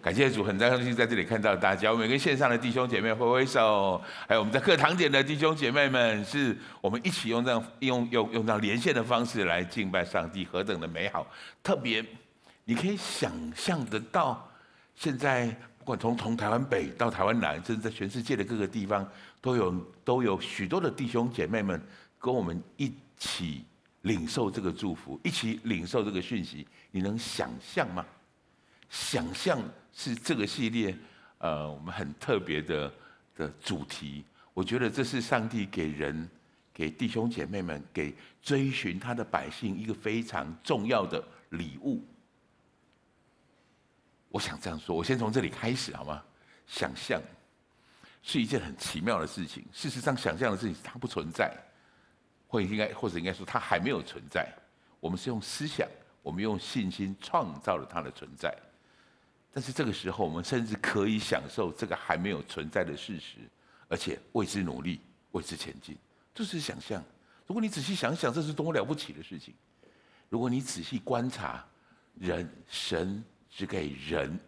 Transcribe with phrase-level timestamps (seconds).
[0.00, 1.90] 感谢主，很高兴在这里看到大家。
[1.90, 11.26] 我们跟线上的弟兄姐妹挥挥手，还有我们在课堂点的弟兄姐妹们，是我们一起用这样用用用这样连线的方式来敬拜上帝，何等的美好！
[11.64, 12.04] 特别，
[12.64, 14.48] 你可以想象得到，
[14.94, 15.48] 现在
[15.80, 19.06] 不管从从台湾北到台湾南，甚至在全世界的各个地方，
[19.40, 19.74] 都有
[20.04, 21.82] 都有许多的弟兄姐妹们
[22.20, 23.64] 跟我们一起
[24.02, 26.64] 领受这个祝福，一起领受这个讯息。
[26.92, 28.06] 你能想象吗？
[28.88, 29.60] 想象
[29.98, 30.96] 是这个系列，
[31.38, 32.92] 呃，我们很特别的
[33.34, 34.24] 的主题。
[34.54, 36.30] 我觉得这是上帝给人、
[36.72, 41.20] 给弟兄姐妹们、给追寻他的百姓一个非常重要的
[41.50, 42.00] 礼物。
[44.28, 46.22] 我想这样说，我先从这里开始好吗？
[46.68, 47.20] 想象
[48.22, 49.64] 是一件很奇妙的事情。
[49.72, 51.52] 事实上，想象的事情它不存在，
[52.46, 54.48] 或应该或者应该说它还没有存在。
[55.00, 55.88] 我们是用思想，
[56.22, 58.56] 我们用信心创造了它的存在。
[59.52, 63.38] 但是这个时候，我们甚至可以享受这个还没有存在的事实，
[63.88, 65.00] 而且为之努力，
[65.32, 65.96] 为之前进。
[66.34, 67.02] 这是想象。
[67.46, 69.54] 如果你仔细想想，这是多么了不起的事情。
[70.28, 71.64] 如果你仔细观察，
[72.14, 74.38] 人神只给人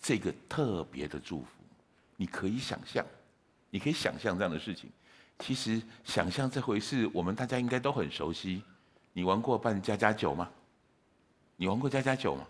[0.00, 1.48] 这个特别的祝福，
[2.16, 3.04] 你可以想象，
[3.70, 4.90] 你可以想象这样的事情。
[5.38, 8.62] 其实想象这回事，我们大家应该都很熟悉。
[9.12, 10.50] 你玩过扮家家酒吗？
[11.56, 12.46] 你玩过家家酒吗？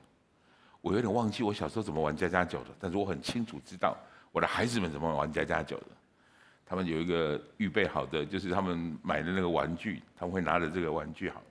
[0.83, 3.97] 我有点忘记我小时候怎么玩家家酒的，但是我很清楚知道
[4.30, 5.86] 我的孩子们怎么玩家家酒的。
[6.66, 11.42] 他们有一个预备好的，就是他们买的那个玩具，他们会拿着这个玩具好，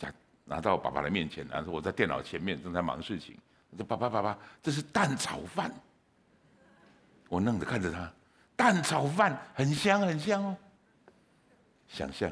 [0.00, 0.12] 拿
[0.44, 3.36] 拿到爸爸的面前，然后我在电脑前面正在忙事情，
[3.76, 5.72] 说爸爸爸爸，这是蛋炒饭。
[7.28, 8.12] 我愣着看着他，
[8.54, 10.56] 蛋炒饭很香很香哦。
[11.88, 12.30] 想象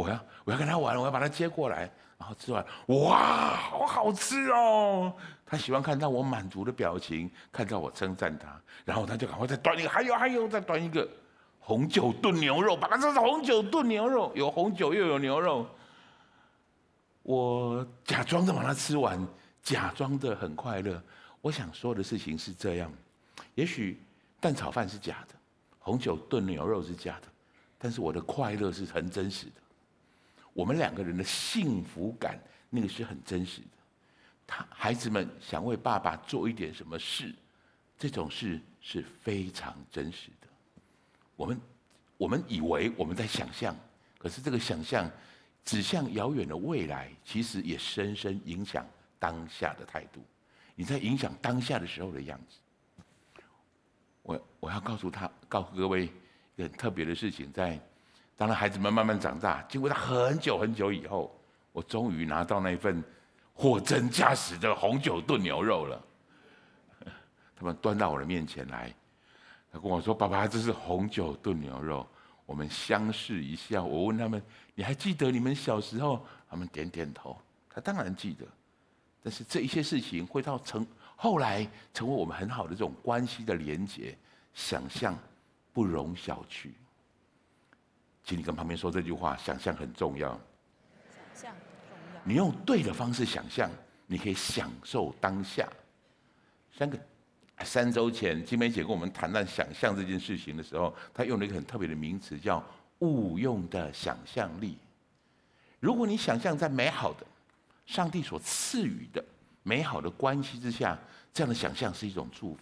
[0.00, 1.90] 我要我要跟他玩，我要把他接过来。
[2.18, 5.10] 然后吃完，哇，好好吃哦！
[5.46, 11.08] 他喜欢看到我满足的表情，看到我称赞他，然后他就赶快再端一个，还有还有，再端一个
[11.58, 15.66] 红酒炖牛肉，把它，这是红酒炖牛肉，有红酒又有牛肉。
[17.22, 19.26] 我假装的把它吃完，
[19.62, 21.02] 假装的很快乐。
[21.40, 22.92] 我想说的事情是这样：
[23.54, 23.98] 也许
[24.40, 25.34] 蛋炒饭是假的，
[25.78, 27.28] 红酒炖牛肉是假的，
[27.78, 29.52] 但是我的快乐是很真实的。
[30.60, 32.38] 我们两个人的幸福感，
[32.68, 33.66] 那个是很真实的。
[34.46, 37.34] 他孩子们想为爸爸做一点什么事，
[37.96, 40.46] 这种事是非常真实的。
[41.34, 41.60] 我们
[42.18, 43.74] 我们以为我们在想象，
[44.18, 45.10] 可是这个想象
[45.64, 48.86] 指向遥远的未来，其实也深深影响
[49.18, 50.22] 当下的态度。
[50.74, 53.42] 你在影响当下的时候的样子。
[54.20, 57.80] 我我要告诉他，告诉各位一个很特别的事情，在。
[58.40, 61.30] 当然，孩子们慢慢长大，经过他很久很久以后，
[61.72, 63.04] 我终于拿到那份
[63.52, 66.02] 货真价实的红酒炖牛肉了。
[67.54, 68.90] 他们端到我的面前来，
[69.70, 72.06] 他跟我说：“爸爸，这是红酒炖牛肉。”
[72.46, 73.84] 我们相视一笑。
[73.84, 74.42] 我问他们
[74.74, 77.36] ：“你还记得你们小时候？”他们点点头。
[77.68, 78.46] 他当然记得，
[79.22, 84.16] 但是这一些事情会到成后来成为我们很好的这种关系的连结，
[84.54, 85.14] 想象
[85.74, 86.70] 不容小觑。
[88.30, 90.28] 请你跟旁边说这句话：想象很重要。
[90.30, 92.20] 想象很重要。
[92.22, 93.68] 你用对的方式想象，
[94.06, 95.68] 你可以享受当下。
[96.72, 96.96] 三个
[97.64, 102.64] 三周前，金梅姐跟我们谈论想象这件事情的时候，她用了一个很特别的名词，叫
[103.02, 104.78] “误用的想象力”。
[105.80, 107.26] 如果你想象在美好的
[107.84, 109.24] 上帝所赐予的
[109.64, 110.96] 美好的关系之下，
[111.34, 112.60] 这样的想象是一种祝福。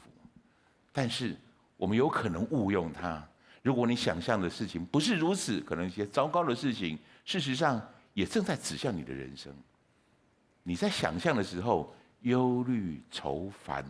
[0.94, 1.36] 但是
[1.76, 3.22] 我们有可能误用它。
[3.68, 7.78] 如果你想象的事情不是如此，可能一些糟糕的事情，事实上
[8.14, 9.52] 也正在指向你的人生。
[10.62, 13.84] 你在想象的时候，忧虑、愁烦、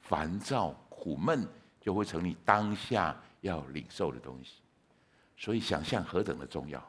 [0.00, 1.44] 烦躁、苦闷，
[1.80, 4.58] 就会成你当下要领受的东西。
[5.36, 6.80] 所以，想象何等的重要！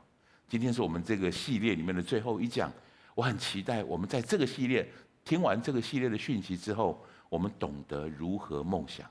[0.47, 2.71] 今天是我们这个系列里面的最后一讲，
[3.15, 4.87] 我很期待我们在这个系列
[5.23, 9.09] 听完这个系列的讯息之后，我们懂得如何梦想，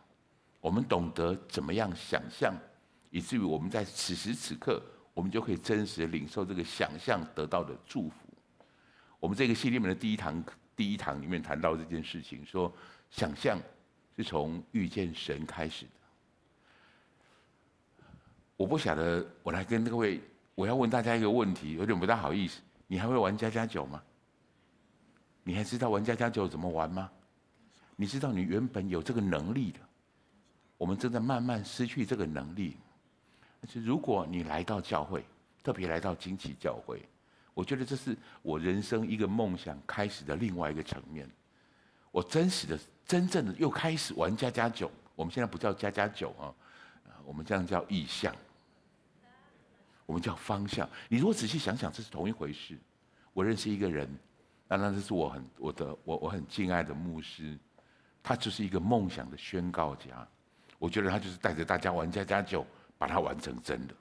[0.60, 2.54] 我们懂得怎么样想象。
[3.14, 4.82] 以至于我们在此时此刻，
[5.14, 8.16] 我们就可以真实领受这个想象得到的祝福。
[9.20, 10.44] 我们这个系列里面的第一堂
[10.74, 12.74] 第一堂里面谈到这件事情，说
[13.12, 13.56] 想象
[14.16, 15.92] 是从遇见神开始的。
[18.56, 20.20] 我不晓得，我来跟各位，
[20.56, 22.60] 我要问大家一个问题，有点不大好意思。
[22.88, 24.02] 你还会玩家家酒吗？
[25.44, 27.08] 你还知道玩家家酒怎么玩吗？
[27.94, 29.78] 你知道你原本有这个能力的，
[30.76, 32.76] 我们正在慢慢失去这个能力。
[33.66, 35.24] 是如果你来到教会，
[35.62, 37.02] 特别来到惊奇教会，
[37.54, 41.28] 我觉得这是我人生一个梦想开始的另外一个层面。
[42.10, 44.90] 我真实的、真正的又开始玩家家酒。
[45.16, 46.54] 我们现在不叫家家酒啊，
[47.24, 48.34] 我们这样叫意向，
[50.06, 50.88] 我们叫方向。
[51.08, 52.76] 你如果仔细想想，这是同一回事。
[53.32, 54.08] 我认识一个人，
[54.68, 57.58] 那那这是我很我的我我很敬爱的牧师，
[58.22, 60.26] 他就是一个梦想的宣告家。
[60.78, 62.66] 我觉得他就是带着大家玩家家酒，
[63.04, 63.94] 把它完成真的。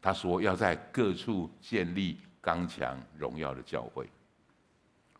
[0.00, 4.08] 他说要在各处建立刚强荣耀的教会。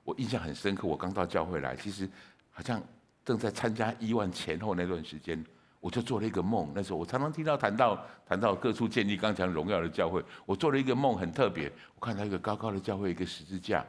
[0.03, 2.09] 我印象很深刻，我刚到教会来，其实
[2.51, 2.83] 好像。
[3.27, 5.45] 正在参加亿万前后那段时间，
[5.81, 6.71] 我就做了一个梦。
[6.73, 10.25] 那时候我常常听到谈到谈到各处建立刚强荣耀的教会。
[10.45, 11.69] 我做了一个梦，很特别。
[11.97, 13.85] 我看到一个高高的教会，一个十字架，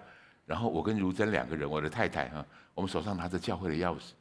[0.47, 2.43] 然后我跟如珍两个人，我的太太哈，
[2.73, 4.13] 我们手上拿着教会的钥匙，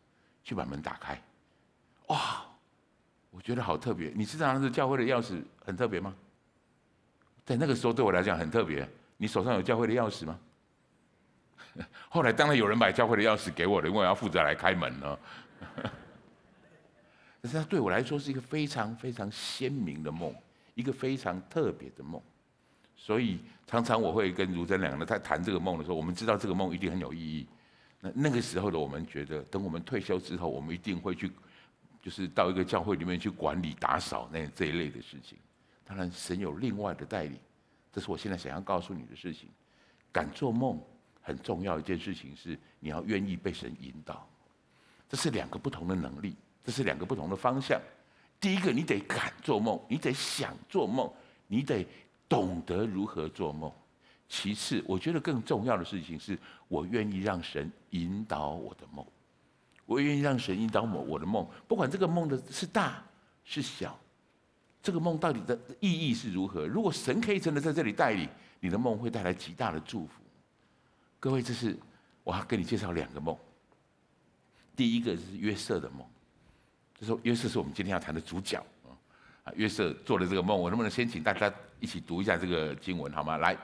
[0.44, 1.18] 去把门打开。
[2.08, 2.44] 哇，
[3.36, 4.10] 我觉得好特别。
[4.14, 6.14] 你知道那是教会的钥匙很特别吗？
[7.44, 8.88] 在那个时候对我来讲很特别。
[9.18, 10.38] 你手上有教会的钥匙吗？
[12.08, 15.18] 后来当然有人把教会的钥匙给我了，因为我要负责来开门呢。
[17.42, 20.34] 但是它对我来说是一个非常非常鲜明的梦，
[20.74, 22.20] 一个非常特别的梦。
[22.96, 27.46] 所以常常我会跟如珍两个人在谈这个梦的时候，我们知道这个梦一定很有意义。
[28.00, 31.30] 那那个时候的我们觉得，等我们退休之后，我们一定会去，
[32.06, 35.36] 就是到一个教会里面去管理打扫那这一类的事情。
[35.84, 37.36] 当然，神有另外的带领，
[37.92, 39.48] 这是我现在想要告诉你的事情。
[40.12, 40.80] 敢做梦。
[41.20, 44.24] 很重要一件事情是，你要愿意被神引导，
[45.08, 47.80] 这是两个不同的能力，这是两个不同的方向。
[48.38, 51.12] 第一个，你得敢做梦，你得想做梦，
[51.48, 51.84] 你得
[52.28, 53.72] 懂得如何做梦。
[54.28, 56.38] 其次，我觉得更重要的事情是，
[56.68, 59.04] 我愿意让神引导我的梦，
[59.86, 63.02] 我愿意让神引导我我的梦，不管这个梦的是大
[63.44, 63.96] 是小，
[64.82, 66.66] 这个梦到底的意义是如何。
[66.66, 68.28] 如果神可以真的在这里带领，
[68.58, 70.20] 你的梦会带来极大的祝福。
[71.20, 71.76] 各位，这是
[72.24, 73.36] 我要跟你介绍两个梦。
[74.74, 76.04] 第一个是约瑟的梦，
[76.98, 78.92] 就说约瑟是我们今天要谈的主角啊。
[79.54, 83.36] 约瑟做了这个梦，我能不能先请大家一起读一下这个经文好吗？
[83.38, 83.56] 来，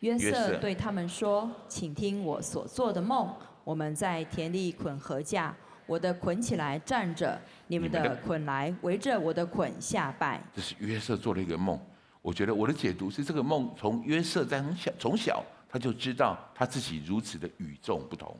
[0.00, 3.32] 约瑟对他们说：“请听我所做的梦。
[3.62, 5.52] 我们在田里捆禾稼，
[5.86, 11.80] 我的捆起来站着，你们的捆来围着我的捆下拜。”这是约瑟做了一个梦。
[12.20, 15.42] 我觉得我的解读是，这个梦从约瑟在很小从小。
[15.68, 18.34] 他就知道他自己如此的与众不同。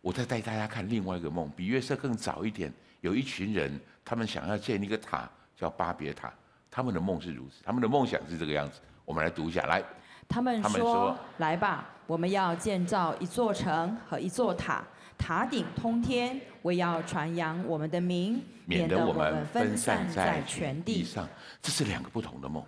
[0.00, 2.72] 我再带大家看另外一个梦，比约瑟更早一点。
[3.00, 6.32] 有一群人，他们想要建一个塔，叫巴别塔。
[6.70, 8.78] 他们的梦是如此，他们的梦想是这个样子。
[9.04, 9.82] 我们来读一下，来。
[10.28, 14.84] 他们说：“来吧，我们要建造一座城和一座塔，
[15.22, 21.28] 塔顶通天，我要传扬我们的名，免得我们分散在全地上。”
[21.62, 22.64] 这是两个不同的梦，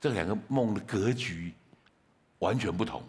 [0.00, 1.54] 这两个梦的格局。
[2.40, 3.02] 完全不同，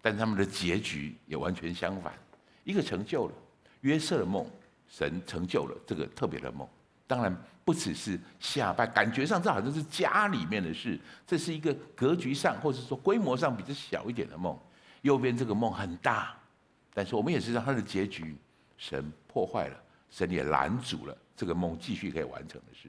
[0.00, 2.14] 但他们的结局也完全相反。
[2.62, 3.34] 一个成就了
[3.80, 4.46] 约瑟的梦，
[4.88, 6.66] 神成就了这个特别的梦。
[7.04, 10.96] 当然不只是下拜，感觉上这好像是家里面的事，
[11.26, 14.56] 这是一个格局上或者说规模上比较小一点的梦。
[15.02, 16.32] 右边这个梦很大，
[16.94, 18.34] 但是我们也知道他的结局，
[18.78, 19.76] 神破坏了，
[20.08, 22.88] 神也拦阻了这个梦继续可以完成的事。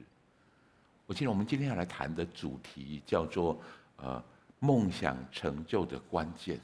[1.04, 3.60] 我记得我们今天要来谈的主题叫做
[3.98, 4.24] 呃。
[4.58, 6.58] 梦想成就的关键，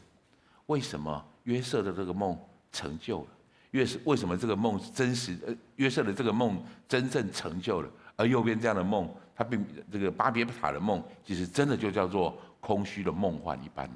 [0.64, 2.36] 为什么约瑟的这个梦
[2.72, 3.28] 成就了？
[3.72, 5.38] 约瑟为什么这个梦真实？
[5.46, 9.62] 呃，约瑟的这个梦真正成就了，而右边这样的梦，他并
[9.92, 13.88] 这个巴别塔的梦，其实真的就叫做空虚的梦幻一般。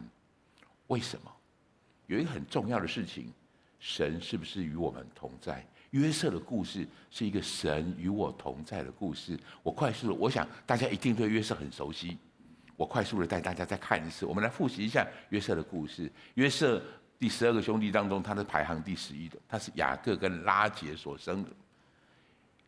[0.88, 1.32] 为什么？
[2.06, 3.32] 有一个很重要的事情，
[3.78, 5.66] 神是不是与我们同在？
[5.90, 9.38] 约瑟的故事是一个神与我同在的故事。
[9.62, 12.18] 我快速的，我想大家一定对约瑟很熟悉。
[12.76, 16.10] 我快速的带大家再看一次，我们来复习一下约瑟的故事。
[16.34, 16.82] 约瑟
[17.18, 21.50] 第十二个兄弟当中，他是排行第十一的，他是雅各跟拉结所生的。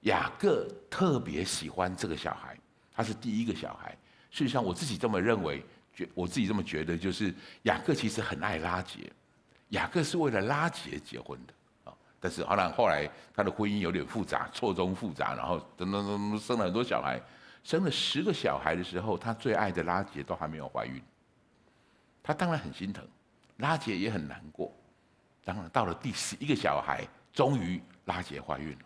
[0.03, 2.57] 雅各特别喜欢这个小孩，
[2.95, 3.95] 他是第一个小孩。
[4.31, 5.63] 事实上，我自己这么认为，
[5.93, 7.35] 觉我自己这么觉得，就是
[7.65, 9.13] 雅各其实很爱拉结。
[9.71, 17.21] 雅各是为了拉结结婚的啊，但是后来后来他的婚姻有点复杂，错综复杂，然后等等等生了很多小孩。
[17.65, 21.03] 生了十个小孩的时候，他最爱的拉结都还没有怀孕，
[22.23, 23.05] 他当然很心疼，
[23.59, 24.73] 拉结也很难过。
[25.45, 28.85] 当然到了第十一个小孩，终于拉结怀孕了，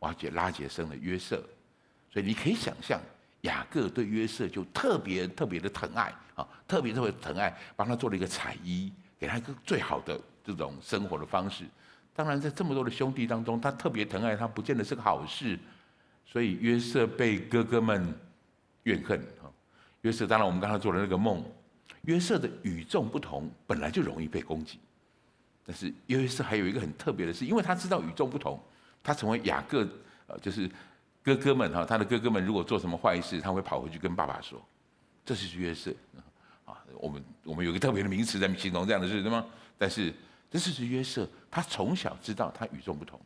[0.00, 0.12] 哇！
[0.12, 1.42] 姐拉结生了约瑟，
[2.12, 3.00] 所以你可以想象，
[3.40, 11.64] 雅各对约瑟就特别特别的疼爱啊，特别特别疼爱，帮他做了一个彩衣，给他一个最好的这种生活的方式。
[12.12, 15.56] 当然，在这么多的兄弟当中，他特别疼爱他，不见得是个好事。
[16.26, 18.12] 所以约瑟被哥哥们
[18.82, 19.46] 怨恨啊。
[20.00, 21.40] 约瑟当然我们刚才做的那个梦，
[22.02, 24.80] 约瑟的与众不同，本来就容易被攻击。
[25.64, 28.60] 但是约瑟还有一个很特别的事，因为他知道与众不同，
[29.04, 29.88] 他成为雅各
[30.26, 30.68] 呃，就是
[31.22, 34.60] 哥哥们哈，他的哥哥们如果做什么坏事，他会跑回去跟爸爸说，
[35.24, 35.94] 这是约瑟
[36.94, 39.44] 我们我们有个特别的名词在形容这样的事，对吗？
[39.78, 40.12] 但是
[40.50, 43.20] 这是约瑟，他从小知道他与众不同，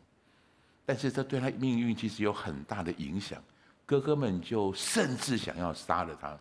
[0.85, 3.43] 但是这对他命运其实有很大的影响。
[3.85, 6.39] 哥哥们就甚至想要杀了他，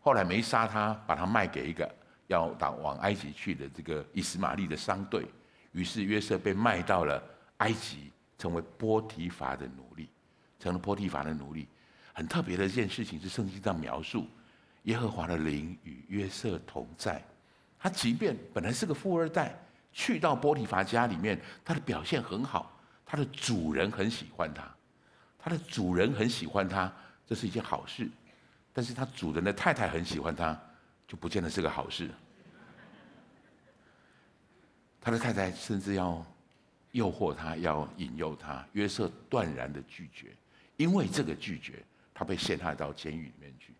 [0.00, 1.88] 后来没杀他，把他卖给一个。
[2.28, 5.24] 要到往埃及去的这个以斯玛利的商队，
[5.70, 7.22] 于是约瑟被卖到了
[7.58, 10.08] 埃及，成为波提乏的奴隶，
[10.58, 11.68] 成了波提乏的奴隶。
[12.12, 14.26] 很特别的一件事情是，圣经上描述
[14.86, 17.22] 耶和华的灵与约瑟同在。
[17.78, 19.56] 他即便本来是个富二代，
[19.92, 24.68] 去到波提乏家里面，他的表现很好，他的主人很喜欢他，
[25.38, 26.92] 他的主人很喜欢他，
[27.24, 28.10] 这是一件好事。
[28.72, 30.58] 但是他主人的太太很喜欢他。
[31.08, 32.10] 就不见得是个好事。
[35.00, 36.26] 他的太太甚至要
[36.90, 38.66] 诱惑他，要引诱他。
[38.72, 40.36] 约瑟断然的拒绝，
[40.76, 41.80] 因为这个拒绝，
[42.12, 43.72] 他被陷害到监狱里面去。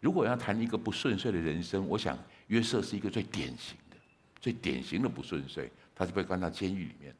[0.00, 3.96] 如果要谈一个不顺遂的人生，我想约瑟是一个最典型的、
[4.40, 5.70] 最典型的不顺遂。
[5.94, 7.14] 他是被关到监狱里面，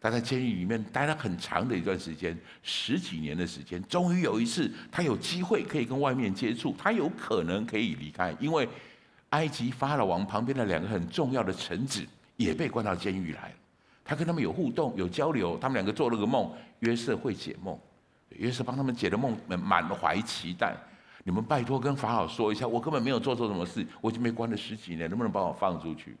[0.00, 3.82] 他在监狱里面待了很长的一段时间，十几年的时间。
[3.84, 8.68] 终于有一次，他有机会可以跟外面接触，他有可能可以离开，因为。
[9.30, 13.52] 埃及法老王旁边的两个很重要的臣子也被关到监狱来，
[14.04, 15.58] 他跟他们有互动、有交流。
[15.58, 17.76] 他们两个做了个梦，约瑟会解梦，
[18.28, 20.76] 约瑟帮他们解了梦，满怀期待。
[21.24, 26.16] 你们拜托跟法老说一下，我根本没有做错什么事，我已经被关了十几年，能不能把我放出去？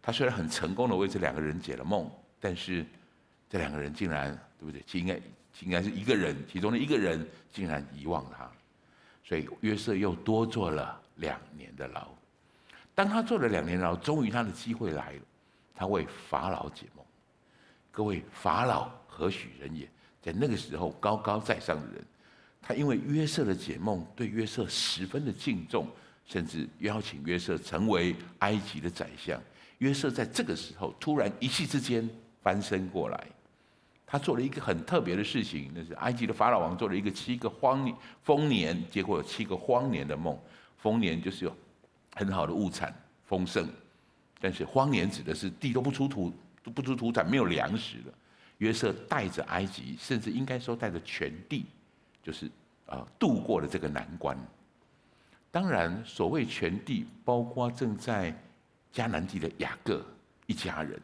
[0.00, 2.84] 他虽然很成功的为这两个人解了梦，但是
[3.48, 4.82] 这两个人竟然对不对？
[4.98, 5.20] 应该
[5.60, 8.50] 应该是一个人，其中的一个人竟然遗忘他，
[9.22, 12.08] 所以约瑟又多坐了两年的牢。
[12.94, 15.20] 当他坐了两年牢，终于他的机会来了，
[15.74, 17.04] 他为法老解梦。
[17.90, 19.86] 各位，法老何许人也？
[20.22, 22.04] 在那个时候高高在上的人，
[22.66, 25.86] 他因为约瑟的解梦，对约瑟十分的敬重，
[26.24, 29.38] 甚至邀请约瑟成为埃及的宰相。
[29.78, 32.08] 约瑟在这个时候突然一气之间
[32.42, 33.26] 翻身过来，
[34.06, 40.38] 他做了一个很特别的事情，那是埃及的法老王做了一个七个荒年丰年，结果有七个荒年的梦。
[40.78, 41.54] 丰年就是有。
[42.16, 42.94] 很好的物产
[43.26, 43.68] 丰盛，
[44.40, 48.14] 但是荒年指的是地都不出土，都不出土产，没有粮食了。
[48.58, 51.66] 约瑟带着埃及，甚至应该说带着全地，
[52.24, 52.50] 就是
[52.86, 54.36] 啊度过了这个难关。
[55.52, 58.36] 当然，所谓全地，包括正在
[58.92, 60.04] 迦南地的雅各
[60.46, 61.00] 一家人。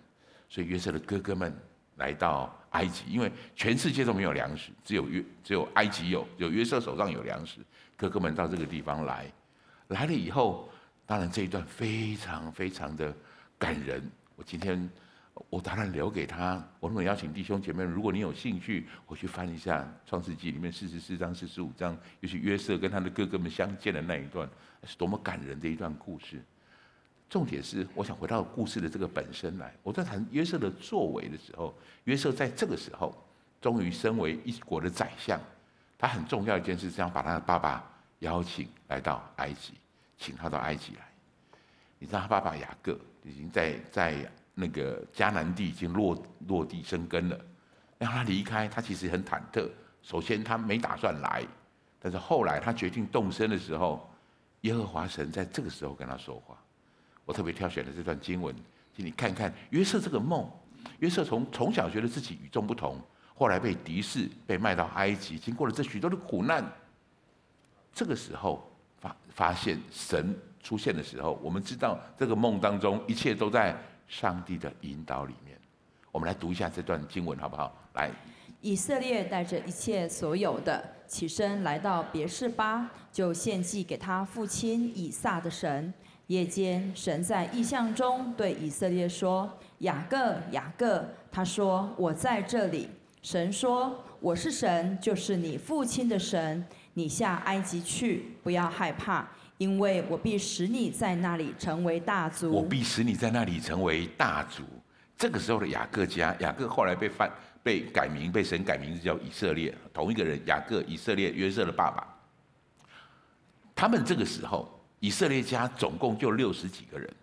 [0.48, 1.56] 所以约瑟的哥哥们
[1.98, 7.60] 来到埃及，因为全世界都没有粮食，只有约只有埃及有，有约瑟手上有粮食。
[7.96, 9.30] 哥哥们到这个地方来，
[9.88, 10.68] 来了以后。
[11.06, 13.12] 当然，这一段非常非常的
[13.58, 14.00] 感人。
[14.36, 14.88] 我今天
[15.48, 16.62] 我当然留给他。
[16.78, 24.48] 我能邀请弟兄姐妹，如果你有兴趣，我去翻一下《创世纪》里面四十四章、四十五章，尤其约瑟跟他的哥哥们相见的那一段，
[24.84, 26.42] 是多么感人的一段故事。
[27.28, 29.72] 重点是，我想回到故事的这个本身来。
[29.82, 33.16] 我在谈约瑟的作为的时候，约瑟在这个时候
[33.60, 35.40] 终于身为一国的宰相，
[35.96, 39.74] 他很重要一件事是要把他的爸爸邀请来到埃及。
[40.22, 41.08] 请他到埃及来，
[41.98, 42.92] 你知道他爸爸雅各
[43.22, 44.30] 已经在在
[44.60, 47.40] 那个迦南地已经落落地生根了，
[47.98, 49.66] 让他离开，他其实很忐忑。
[50.02, 51.42] 首先他没打算来，
[51.98, 54.08] 但是后来他决定动身的时候，
[54.60, 56.56] 耶和华神在这个时候跟他说话。
[57.24, 58.54] 我特别挑选了这段经文，
[58.94, 60.48] 请你看看约瑟这个梦。
[60.98, 63.00] 约瑟从从小觉得自己与众不同，
[63.34, 66.64] 后来被敌视，被卖到埃及，经过了这许多的苦难，
[67.92, 68.66] 这个时候。
[69.00, 73.74] 发发现神出现的时候，我们知道这个梦当中一切都在
[74.10, 75.56] 上帝的引导里面。
[76.10, 77.72] 我们来读一下这段经文好不好？
[77.94, 78.10] 来，
[78.60, 85.94] 以色列带着一切所有的起身来到别是巴，就献祭给他父亲以撒的神。
[86.26, 89.48] 夜间，神在异象中对以色列说
[89.78, 92.88] ：“雅各，雅各。”他说：“我在这里。”
[93.22, 99.28] 神说：“我是神，就是你父亲的神。”你下埃及去，不要害怕，
[99.60, 102.50] 因为我必使你在那里成为大族。
[102.50, 104.62] 我必使你在那里成为大族。
[105.18, 107.30] 这个时候的雅各家，雅各后来被犯
[107.62, 112.06] 被改名，被神改名字叫以色列，同一个人，雅各、以色列、约瑟的爸爸。
[113.74, 117.14] 他们这个时候，以色列家总共就六十几个人，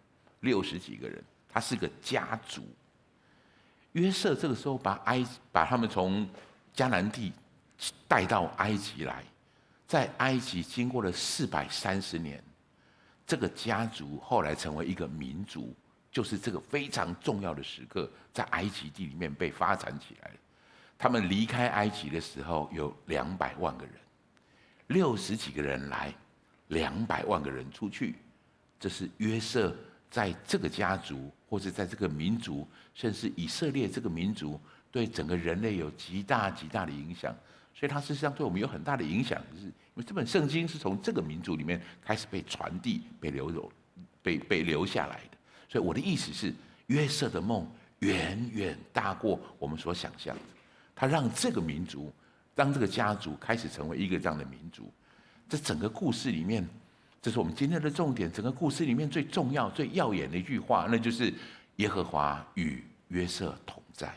[0.41, 1.20] 六十几个人，
[1.51, 2.62] 他是个家族。
[3.94, 6.29] 约瑟这个时候把埃把他们从
[6.75, 7.34] 迦南地
[8.08, 9.24] 带到埃及来。
[9.88, 12.44] 在埃及经过了四百三十年，
[13.25, 15.74] 这个家族后来成为一个民族，
[16.12, 20.32] 就是这个非常重要的时刻，在埃及地里面被发展起来。
[20.98, 23.94] 他们离开埃及的时候有两百万个人，
[24.88, 26.13] 六十几个人来，
[26.67, 28.15] 两百万个人出去。
[28.79, 29.74] 这是约瑟
[30.12, 34.60] 在这个家族，或者在这个民族，甚至以色列这个民族，
[34.91, 37.34] 对整个人类有极大极大的影响。
[37.79, 43.72] 所以，它事实上对我们有很大的影响，就是因为这本圣经是从这个民族里面开始被传递、被流走、
[44.24, 45.38] 被被留下来的。
[45.69, 46.51] 所以，我的意思是，
[46.88, 47.69] 约瑟的梦
[48.00, 50.41] 远远大过我们所想象的。
[50.96, 52.12] 他让这个民族，
[52.55, 54.91] 让这个家族开始成为一个这样的民族。
[55.48, 56.67] 这整个故事里面，
[57.22, 58.31] 这是我们今天的重点。
[58.31, 61.31] 整个故事里面最重要、最耀眼的一句话，那就是
[61.75, 64.12] 耶和华与约瑟同在。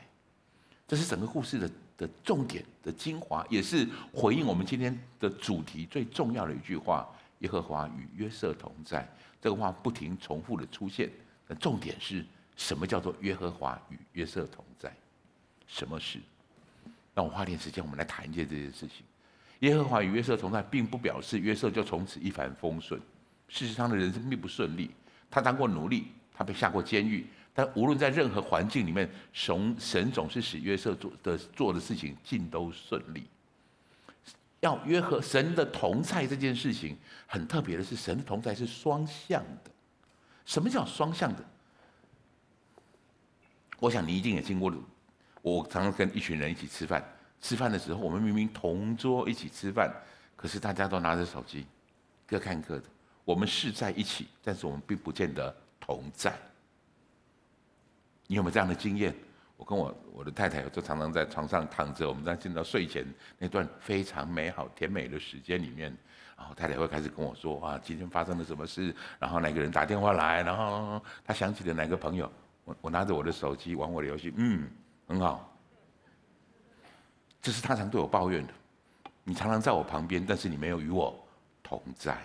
[0.89, 7.07] 这是整个故事的的重点的精华，也是回应我们今天的主题最重要的一句话：
[7.41, 9.07] 耶和华与约瑟同在。
[9.39, 11.11] 这个话不停重复的出现。
[11.47, 12.25] 那重点是
[12.57, 12.87] 什么？
[12.87, 14.91] 叫做耶和华与约瑟同在？
[15.67, 16.19] 什么事？
[17.15, 19.05] 让我花点时间，我们来谈一件这件事情。
[19.59, 22.99] 耶和华与约瑟同在，并不表示约瑟就从此一帆风顺。
[23.49, 24.91] 事实上，他的人生并不顺利。
[25.31, 27.27] 他当过奴隶，他被下过监狱。
[27.61, 33.27] 但无论在任何环境里面，神神总是使约瑟做的做的事情尽都顺利。
[34.61, 39.71] 要约和神的同在这件事情很特别的是，神的同在是双向的。
[40.47, 41.45] 什么叫双向的？
[43.79, 44.79] 我想你一定也经过了。
[45.43, 47.05] 我常常跟一群人一起吃饭，
[47.43, 49.95] 吃饭的时候，我们明明同桌一起吃饭，
[50.35, 51.67] 可是大家都拿着手机，
[52.27, 52.85] 各看各的。
[53.23, 56.35] 我们是在一起，但是我们并不见得同在。
[58.31, 59.13] 你有没有这样的经验？
[59.57, 63.05] 我跟我我的太太就常常在床上躺着，我们在进到睡前
[63.39, 65.93] 那段非常美好甜美的时间里面，
[66.39, 68.95] 然后太太会开始跟我说：“啊，今天发生了什么事？
[69.19, 70.45] 然后哪个人打电话来？
[70.45, 72.31] 然后他想起了哪个朋友？”
[72.65, 74.71] 我我拿着我的手机玩我的游戏，嗯。
[75.09, 75.53] 很好，
[77.43, 78.53] 这是他常对我抱怨的。
[79.25, 81.19] 你常常在我旁边，但是你没有与我
[81.65, 82.17] 同在。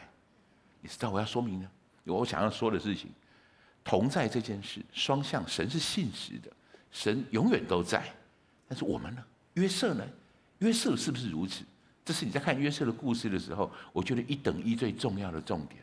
[0.82, 1.68] 你知道我要说明呢？
[2.04, 3.12] 我想要说的事情，
[3.86, 6.52] 同在这件事，双向，神是信实的，
[6.92, 8.04] 神永远都在。
[8.68, 9.24] 但是我们呢？
[9.54, 10.06] 约瑟呢？
[10.60, 11.64] 约瑟是不是如此？
[12.04, 15.82] 这是你在看约瑟的故事的时候，我觉得一等一最重要的重点。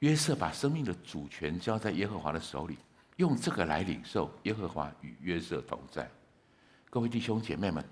[0.00, 2.76] 约瑟把生命的主权交在耶和华的手里。
[3.16, 6.06] 用这个来领受耶和华与约瑟同在，
[6.90, 7.82] 各位弟兄姐妹们，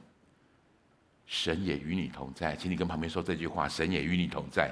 [1.25, 4.71] 神也与你同在，请你跟旁边说这句话：神也与你同在。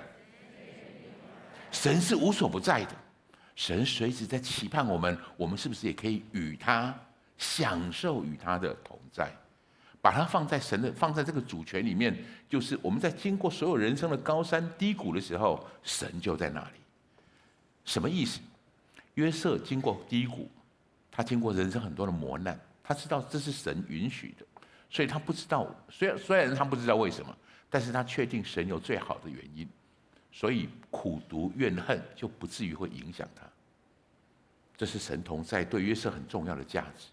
[1.70, 2.94] 神是无所不在的，
[3.54, 6.94] 神随时在期盼我们，我们是不是也可以与他
[7.36, 9.30] 享受与他的同在？
[10.00, 12.12] 把它放在神的放在这个主权里面，
[12.48, 16.80] 就是我们在经过所有人生的高山低谷的时候，神就在那里。
[17.84, 18.40] 什么意思？
[19.14, 20.50] 约瑟经过低谷，
[21.08, 24.44] 他经过人生很多的磨难，他知道这是神允许的，
[24.90, 27.36] 所以他不知道，虽然虽然他不知道为什么，
[27.70, 29.68] 但是他确定神有最好的原因，
[30.32, 33.42] 所以苦毒怨恨就不至于会影响他。
[34.76, 37.06] 这是神同在对约瑟很重要的价值。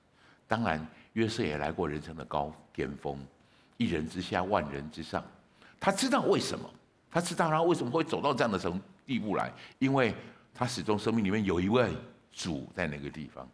[0.47, 3.19] 当然，约瑟也来过人生的高巅峰，
[3.77, 5.23] 一人之下，万人之上。
[5.79, 6.67] 他知道为什么，
[7.11, 10.15] 他知道他为什么会走到这样的程地步来，因为。
[10.51, 11.95] 他始终生命里面有一位
[12.33, 13.47] 主在那个地方，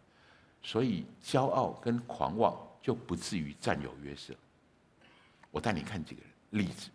[0.64, 4.34] 所以骄傲跟狂妄就不至于占有约瑟。
[5.52, 6.90] 我带你看几个例子。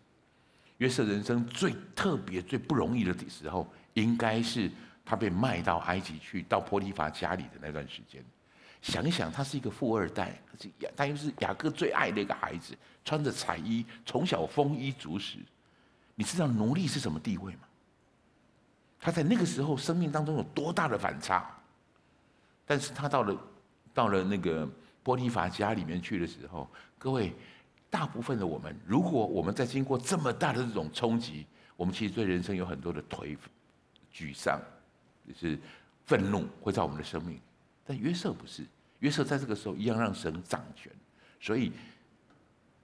[0.81, 4.69] 约瑟人生最特别、最不容易的时候，应该是
[5.05, 8.23] 他被卖到埃及去，到波提乏家里的那段时间。
[8.81, 15.37] 想一想，他是一个富二代，可是他又是雅各最爱的一个孩子，穿着彩衣，从小丰衣足食。
[16.15, 17.61] 你知道奴隶是什么地位吗？
[18.99, 21.47] 他在那个时候生命当中有多大的反差？
[22.65, 23.37] 但是他到了
[23.93, 24.67] 到了那个
[25.03, 26.67] 波提乏家里面去的时候，
[26.97, 27.35] 各位，
[27.91, 33.37] 大部分的我们，如果我们在经过这么大的这种冲击，我们其实对人生有很多的颓、
[34.11, 34.59] 沮丧，
[35.27, 35.59] 就是
[36.07, 37.39] 愤怒会在我们的生命。
[37.85, 38.65] 但约瑟不是，
[38.99, 40.91] 约瑟在这个时候一样让神掌权，
[41.39, 41.71] 所以。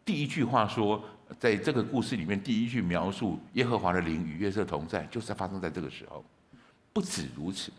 [0.06, 1.04] 第一句话说，
[1.38, 6.24] 在这个故事里面，第一句描述耶和华的灵与约瑟同在，就是发生在这个时候。
[6.93, 7.74] 不止如此，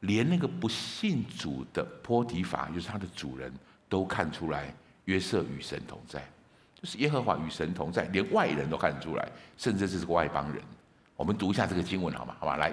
[0.00, 3.52] 连那个不信主的波提法，就是他的主人，
[3.86, 6.26] 都看出来约瑟与神同在，
[6.82, 10.60] 就是耶和华与神同在，连外人都看得出来，甚至这是个外邦人。
[11.14, 12.34] 我们读一下这个经文好吗？
[12.40, 12.72] 好吧，来，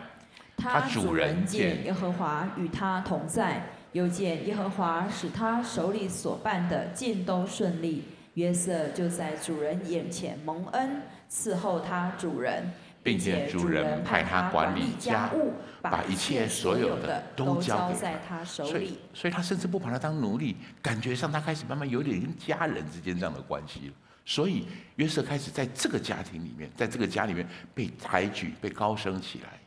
[0.58, 8.06] 他主人见耶和华与他同在，又见耶和华使他手里所办的尽都顺利。
[8.34, 18.70] 约瑟就在主人眼前蒙恩，伺候他主人，并且主人派他管理家务，把一切所有的都交在他手里。
[18.70, 23.94] 所以，所以他甚至不把他当奴隶，感觉上他开始慢慢有点跟家人之间这样的关系了。
[24.26, 29.60] 所以约瑟开始在这个家庭里面，在这个家里面被抬举、被高升起来。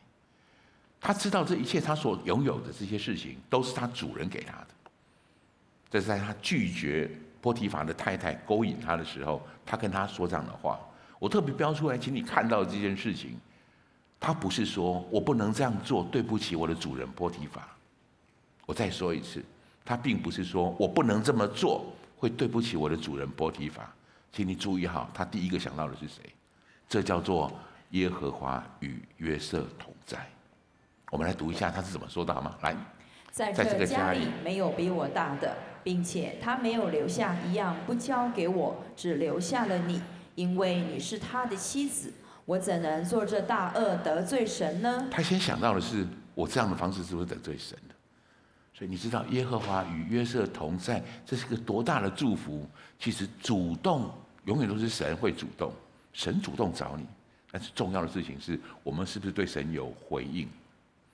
[1.01, 4.67] 他知道这一切他所拥有的这些事情都是他主人给他的。
[5.89, 10.79] 这是在他拒绝波提法的太太勾引他的时候，他跟他说这样的话。
[11.23, 13.39] 我特别标出来，请你看到这件事情，
[14.19, 17.65] 他不是说我不能这样做，对不起我的主人波提法。
[18.65, 19.41] 我再说一次，
[19.85, 21.85] 他并不是说我不能这么做，
[22.17, 23.89] 会对不起我的主人波提法。
[24.33, 26.21] 请你注意好，他第一个想到的是谁？
[26.89, 27.49] 这叫做
[27.91, 30.27] 耶和华与约瑟同在。
[31.09, 32.53] 我们来读一下他是怎么说的好吗？
[32.63, 32.75] 来，
[33.31, 35.55] 在这个家里没有比我大的，
[35.85, 40.01] 并且他没有留下一样不交给我，只留下了你，
[40.35, 42.11] 因为你是他的妻子。
[42.45, 45.07] 我怎能做这大恶得罪神呢？
[45.09, 47.95] 他先想到的是我这样的方式是不是得罪神的？
[48.73, 52.67] 所以你知道耶和华与约瑟同在，这是个多大的祝福？
[52.99, 54.11] 其实主动
[54.43, 55.71] 永远都是神会主动，
[56.11, 57.05] 神主动找你。
[57.49, 60.49] 但是重要的事情是我们是不是对神有回应？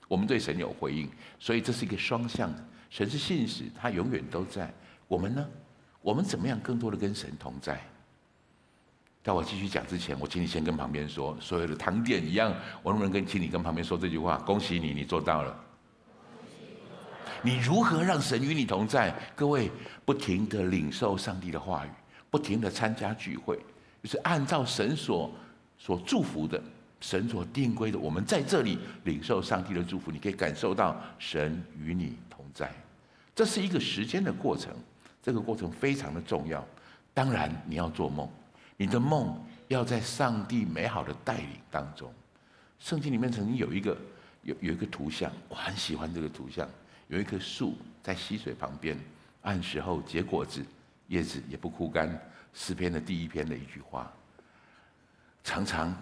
[0.08, 2.64] 我们对神有回应，所以这是一个双向的。
[2.88, 4.68] 神是信使，他永远都在。
[5.06, 5.46] 我们呢？
[6.02, 7.80] 我们怎么样更多的跟神同在？
[9.22, 14.38] 在我继续讲之前，我请你先跟旁边说，所有的堂点一样，我能不能跟请你跟旁边说这句话？
[14.38, 15.54] 恭喜你，你做到了。
[17.42, 19.14] 你如何让神与你同在？
[19.34, 19.70] 各位
[20.04, 21.90] 不停地领受上帝的话语，
[22.30, 23.58] 不停地参加聚会，
[24.02, 25.30] 就是按照神所
[25.78, 26.60] 所祝福的。
[27.02, 32.70] 神所定规的，我们在这里领受上帝的祝福，你可以感受到神与你同在。
[33.34, 34.74] 这是一个时间的过程，
[35.22, 36.62] 这个过程非常的重要。
[37.14, 38.28] 当然，你要做梦，
[38.80, 39.38] 你的梦
[39.68, 42.10] 要在上帝美好的带领当中。
[42.78, 43.94] 圣经里面曾经有一个
[44.40, 46.66] 有有一个图像，我很喜欢这个图像，
[47.08, 48.98] 有一棵树在溪水旁边，
[49.42, 50.64] 按时候结果子，
[51.08, 52.18] 叶子也不枯干。
[52.54, 54.10] 诗篇的第一篇的一句话，
[55.44, 55.94] 常常。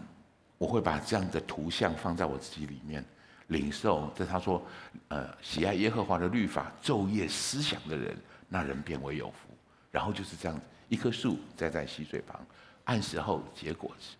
[0.57, 3.05] 我会把这样的图像放在我自己里面，
[3.49, 4.13] 领受。
[4.15, 4.65] 这他说，
[5.09, 8.17] 呃，喜爱耶和华的律法，昼夜思想的人，
[8.49, 9.49] 那人便为有福。
[9.91, 12.41] 然后就是这样，一棵树栽在溪水旁，
[12.89, 14.17] 按时候结果子。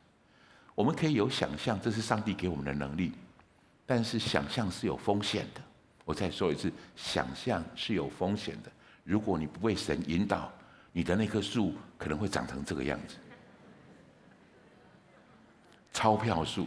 [0.75, 3.13] 我们可以有想象，这是上帝给我们的能力，
[3.85, 5.61] 但是想象是有风险的。
[6.05, 8.71] 我再说一次，想象是有风险的。
[9.05, 10.53] 如果你不被神引导，
[10.93, 13.17] 你的那棵树可能会长成这个样子。
[15.93, 16.67] 钞票树，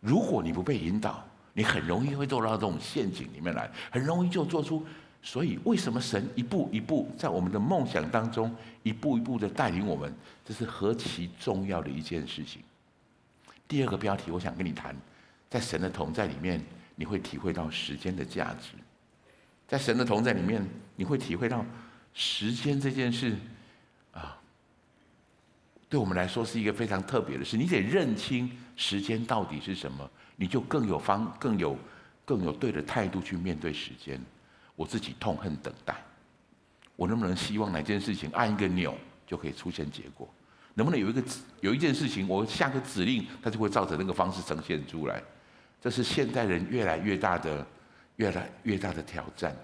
[0.00, 4.84] 如果你不被引导，你很容易会走到这种陷阱里面来，很容易就做出。
[5.26, 10.14] 所以，为什么神一步一步在我们的梦想当中，一步一步的带领我们？
[10.44, 12.60] 这是何其重要的一件事情。
[13.66, 14.94] 第二个标题，我想跟你谈，
[15.48, 16.62] 在神的同在里面，
[16.94, 18.72] 你会体会到时间的价值。
[19.66, 20.62] 在神的同在里面，
[20.94, 21.64] 你会体会到
[22.12, 23.34] 时间这件事
[24.12, 24.38] 啊。
[25.88, 31.74] 对我们来说是一个非常特别的事，你得认清时间到底是什么，你就更有方、更有、
[32.26, 34.20] 更有对的态度去面对时间。
[34.76, 35.96] 我自己痛恨等待，
[36.96, 40.28] 我能不能希望哪件事情按一个钮就可以出现结果？
[40.74, 41.22] 能不能有一个
[41.60, 45.22] 有一件事情，我下个指令，它就会照着那个方式呈现出来？
[45.80, 47.66] 这是现代人越来越大的、
[48.16, 49.54] 越来越大的挑战，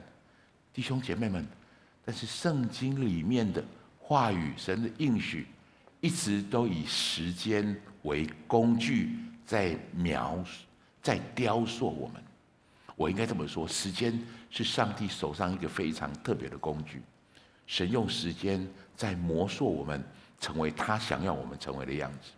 [0.72, 1.46] 弟兄姐妹们。
[2.04, 3.64] 但是圣经里面的
[3.98, 5.46] 话语，神的应许。
[6.00, 9.10] 一直都以时间为工具，
[9.44, 10.42] 在描、
[11.02, 12.22] 在雕塑我们。
[12.96, 14.18] 我应该这么说：时间
[14.50, 17.00] 是上帝手上一个非常特别的工具。
[17.66, 20.02] 神用时间在磨塑我们，
[20.40, 22.32] 成为他想要我们成为的样子。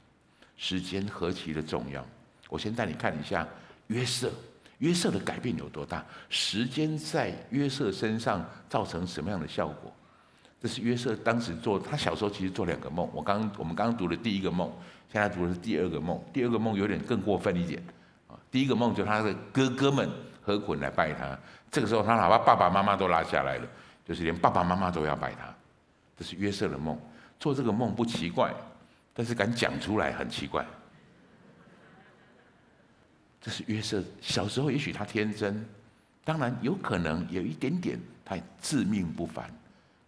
[0.57, 2.07] 时间何其的重要！
[2.49, 3.49] 我先带你看一下
[3.87, 4.31] 约瑟，
[4.79, 6.05] 约瑟的改变有多大？
[6.29, 9.93] 时间在约瑟身上造成什么样的效果？
[10.61, 13.09] 这是约瑟当时做，他小时候其实做两个梦。
[13.13, 14.71] 我刚我们刚刚读的第一个梦，
[15.11, 16.23] 现在读的是第二个梦。
[16.33, 17.83] 第二个梦有点更过分一点，
[18.29, 20.09] 啊，第一个梦就他的哥哥们
[20.43, 21.39] 合捆来拜他，
[21.71, 23.67] 这个时候他哪怕爸爸妈妈都拉下来了，
[24.05, 25.55] 就是连爸爸妈妈都要拜他。
[26.19, 26.99] 这是约瑟的梦，
[27.41, 28.53] 做这个梦不奇怪，
[29.15, 30.65] 但是敢讲出来很奇怪。
[33.41, 35.67] 这是约瑟小时候，也许他天真，
[36.25, 39.51] 当然有可能有一点点他自命不凡。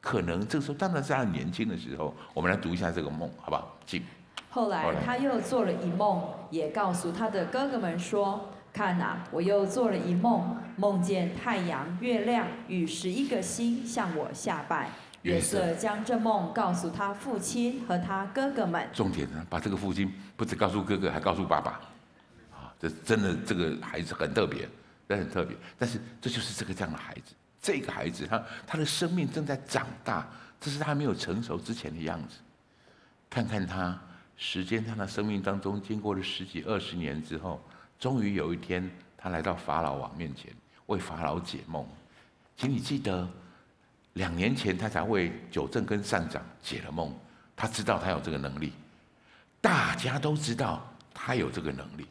[0.01, 2.15] 可能这个时候，当然是他年轻的时候。
[2.35, 3.77] 我们来读一下这个梦，好不好？
[3.87, 4.03] 请。
[4.51, 14.91] 后来他又做了一梦，也告诉他的哥哥们说：“看啊，我又做了一梦，梦见太阳、月亮与十一个星向我下拜。”
[15.23, 18.87] 约瑟将这梦告诉他父亲和他哥哥们。
[18.93, 21.81] 重点呢，把这个父亲不止告诉哥哥，还告诉爸爸。
[22.51, 24.69] 啊，这真的这个孩子很特别，
[25.09, 25.57] 这很特别。
[25.79, 27.33] 但是这就是这个这样的孩子，
[27.63, 30.29] 这个孩子他他的生命正在长大，
[30.61, 32.39] 这是他没有成熟之前的样子。
[33.31, 33.99] 看看他，
[34.37, 37.65] 时间他的生命当中经过了十几二十年之后，
[37.99, 40.53] 终于有一天，他来到法老王面前，
[40.87, 41.87] 为法老解梦。
[42.57, 43.29] 请你记得，
[44.15, 47.15] 两年前他才为九正跟善长解了梦。
[47.57, 48.73] 他知道他有这个能力，
[49.61, 52.07] 大家都知道他有这个能力，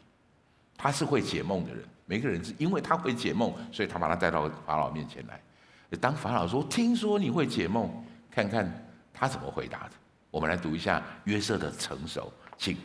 [0.78, 1.84] 他是会解梦的人。
[2.06, 5.40] 每个人是因为他会解梦，所以他把他带到法老面前来。
[6.02, 7.90] 当法老说：“听说你会解梦，
[8.32, 8.70] 看看
[9.14, 9.92] 他怎么回答的。”
[10.32, 12.76] 我们来读一下约瑟的成熟，请。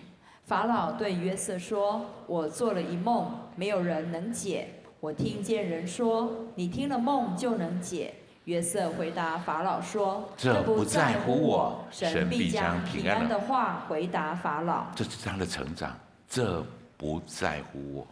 [0.48, 4.66] 法老对约瑟说：“我做了一梦，没有人能解。
[4.98, 8.14] 我听见人说，你听了梦就能解。”
[8.46, 15.94] 约瑟回答法老说：“这不在乎我，神必将平安的话回答法老。”这是他的成长，
[16.26, 16.64] 这
[16.96, 18.06] 不在乎我。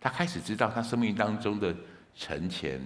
[0.00, 1.74] 他开始知道他生命当中的
[2.14, 2.80] 沉潜、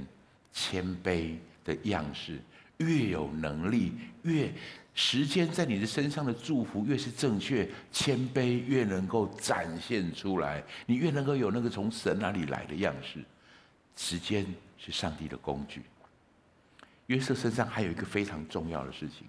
[0.55, 2.41] 谦卑的样式，
[2.79, 4.51] 越有能力越。
[4.99, 13.23] 时间在你的身上的祝福越是正确，谦卑越能够展现出来，你越能够有那个从神那里来的样式。
[13.95, 14.47] 时间
[14.79, 15.83] 是上帝的工具。
[17.09, 19.29] 约瑟身上还有一个非常重要的事情，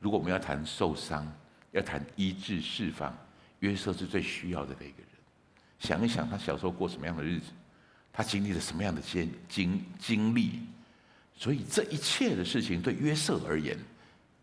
[0.00, 1.32] 如果我们要谈受伤，
[1.70, 3.16] 要谈医治释放，
[3.60, 5.06] 约瑟是最需要的那个人。
[5.78, 7.52] 想一想他小时候过什么样的日子，
[8.12, 10.60] 他经历了什么样的经经经历，
[11.36, 13.78] 所以这一切的事情对约瑟而言。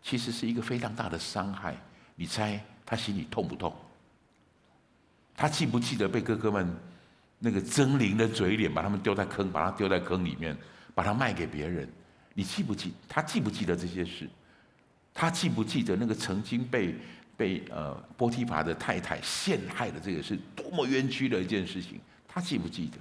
[0.02, 1.76] 其实是一个非常大的伤害，
[2.14, 3.74] 你猜他心里痛不痛？
[5.36, 6.76] 他记不记得被哥哥们
[7.38, 10.56] 那个狰狞的嘴脸把他们丢在坑，把他丢在坑里面，
[10.94, 11.88] 把他卖给别人？
[12.34, 12.92] 你记不记？
[13.08, 14.28] 他记不记得这些事？
[15.14, 16.94] 他记不记得那个曾经被
[17.36, 22.00] 被呃波提乏的太太陷害的这个是多么冤屈的一件事情？
[22.26, 22.98] 他记不记得？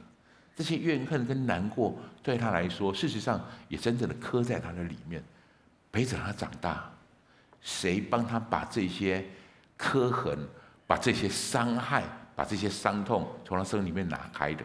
[0.55, 5.23] 这些怨恨跟难过对他来说，事实上也真正的刻在他的里面。
[5.91, 6.89] 陪着他长大，
[7.61, 9.25] 谁帮他把这些
[9.75, 10.37] 刻痕、
[10.85, 12.03] 把这些伤害、
[12.35, 14.63] 把这些伤痛从他身里面拿开的？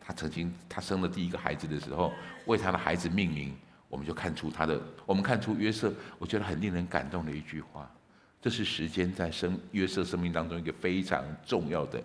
[0.00, 2.12] 他曾经，他生了第一个孩子的时候，
[2.46, 3.54] 为他的孩子命名，
[3.88, 7.90] 我们就看出他的，我们看出约瑟，我觉得很令人感动的一句话。
[8.40, 12.02] 这是时间在生约瑟生命当中一个非常重要的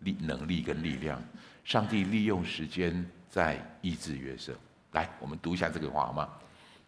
[0.00, 1.22] 力能力跟力量。
[1.64, 4.52] 上帝利用时间在医治约瑟。
[4.92, 6.28] 来，我们读一下这个话好吗？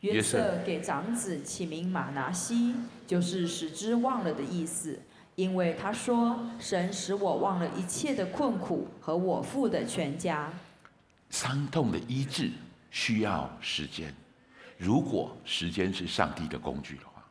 [0.01, 2.75] 约瑟给长子起名马拿西，
[3.07, 4.99] 就是使之忘了的意思，
[5.35, 10.51] 因为他说：“神使我忘了一切的困苦和我父的全家。”
[11.29, 12.51] 伤痛的医治
[12.91, 14.13] 需要时间，
[14.79, 17.23] 如果时间是上帝的工具的话，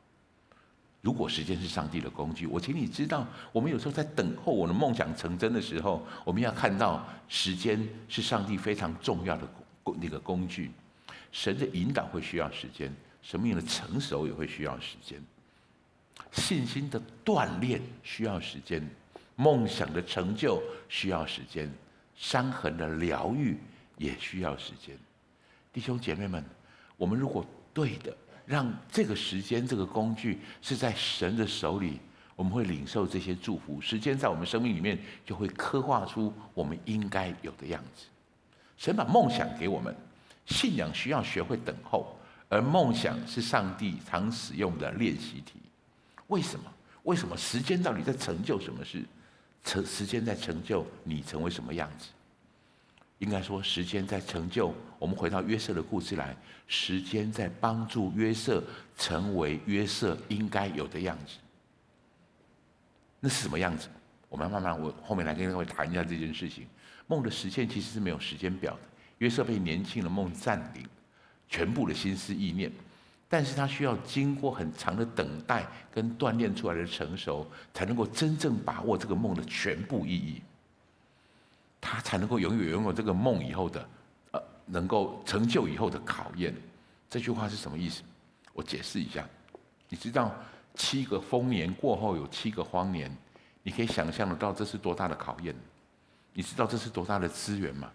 [1.01, 9.49] 如果时间是上帝的工具，我请你知道，我们有时候在等候我的梦想成真的时候，我们要看到时间是上帝非常重要的
[9.99, 10.71] 那个工具。
[11.31, 15.21] 神的引导会需要时间，生命的成熟也会需要时间，
[16.31, 18.87] 信心的锻炼需要时间，
[19.35, 21.71] 梦想的成就需要时间，
[22.15, 23.57] 伤痕的疗愈
[23.97, 24.97] 也需要时间。
[25.71, 26.43] 弟兄姐妹们，
[26.97, 28.15] 我们如果对的，
[28.45, 31.99] 让这个时间这个工具是在神的手里，
[32.35, 33.79] 我们会领受这些祝福。
[33.79, 38.05] 时间在我们生命里面就会刻画出我们应该有的样子。
[38.77, 39.95] 神把梦想给我们。
[40.49, 42.17] 信仰需要学会等候，
[42.49, 45.53] 而梦想是上帝常使用的练习题。
[46.27, 46.65] 为什么？
[47.03, 47.37] 为什么？
[47.37, 49.03] 时间到底在成就什么事？
[49.63, 52.09] 成时间在成就你成为什么样子？
[53.19, 54.73] 应该说，时间在成就。
[54.97, 56.35] 我们回到约瑟的故事来，
[56.67, 58.63] 时间在帮助约瑟
[58.97, 61.37] 成为约瑟应该有的样子。
[63.19, 63.87] 那是什么样子？
[64.29, 66.67] 我们慢慢，我后面来跟各位谈一下这件事情。
[67.07, 68.79] 梦的实现其实是没有时间表的。
[69.19, 70.85] 约瑟被年轻的梦占领，
[71.47, 72.71] 全部的心思意念，
[73.29, 80.41] 但是他需要经过很长的等待跟锻炼出来的成熟，才能够真正把握这个梦的全部意义。
[81.81, 83.89] 他才能够拥有拥有这个梦以后的，
[84.31, 86.53] 呃，能够成就以后的考验。
[87.09, 88.03] 这句话是什么意思？
[88.53, 89.25] 我解释一下。
[89.87, 90.33] 你知道
[90.75, 93.09] 七个丰年过后有七个荒年，
[93.63, 95.55] 你可以想象得到这是多大的考验？
[96.33, 97.91] 你知道这是多大的资源吗？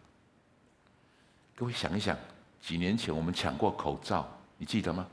[1.57, 2.17] 各位想一想，
[2.61, 5.07] 几年前我们抢过口罩，你记得吗？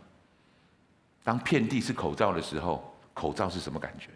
[1.24, 4.10] 当遍地是口罩的时候，口罩是什么感觉？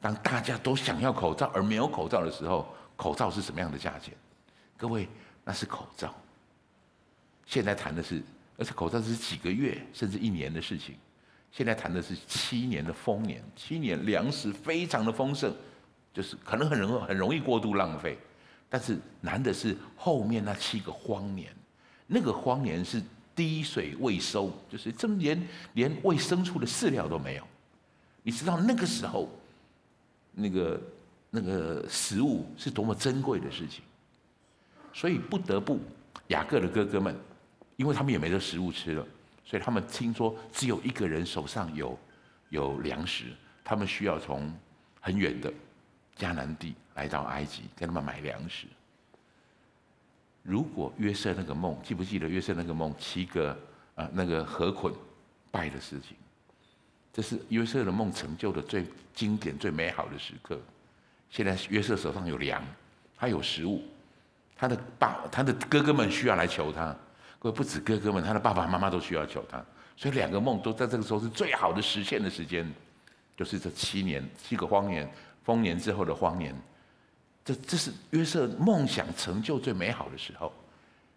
[0.00, 4.14] 当大家都想要口罩而没有口罩的时候，口罩是什么样的价钱？
[4.76, 5.06] 各位，
[5.44, 6.14] 那是口罩。
[7.44, 8.22] 现在谈的是
[8.56, 10.96] 而且口罩是几个月甚至一年的事情。
[11.50, 15.54] 现在谈的是七年的丰年，七年粮食非常的丰盛，
[16.14, 18.16] 就是可能很容很容易过度浪费，
[18.72, 21.54] 但是难的是后面那七个荒年，
[22.06, 23.02] 那个荒年是
[23.36, 27.46] 滴水未收，就是这么连连喂牲畜的饲料都没有。
[28.22, 29.28] 你知道那个时候，
[30.32, 30.80] 那个
[31.28, 33.84] 那个食物是多么珍贵的事情，
[34.90, 35.78] 所以不得不
[36.28, 37.14] 雅各的哥哥们，
[37.76, 39.06] 因为他们也没得食物吃了。
[39.44, 41.98] 所以他们听说只有一个人手上有
[42.48, 43.24] 有粮食，
[43.62, 44.50] 他们需要从
[44.98, 45.52] 很远的
[46.16, 48.66] 迦南地来到埃及，跟他们买粮食。
[50.42, 52.94] 如果约瑟那个梦，记不记得约瑟那个梦？
[52.98, 53.56] 七个啊、
[54.04, 54.92] 呃，那个河捆
[55.50, 56.16] 拜的事情，
[57.12, 60.58] 这是约瑟的梦成就的最经典、最美好的时刻。
[61.30, 62.62] 现在约瑟手上有粮，
[63.16, 63.82] 他有食物，
[64.56, 66.94] 他的爸、他的哥哥们需要来求他。
[67.38, 69.64] 各位不止哥哥们，他的爸爸妈妈都需要求他，
[69.96, 72.68] 所以两个梦都在这个时候是最好的实现的时间，
[73.36, 75.10] 就是这七年七个荒年，
[75.44, 76.54] 丰年之后的荒年，
[77.44, 80.52] 这这是约瑟梦想成就最美好的时候。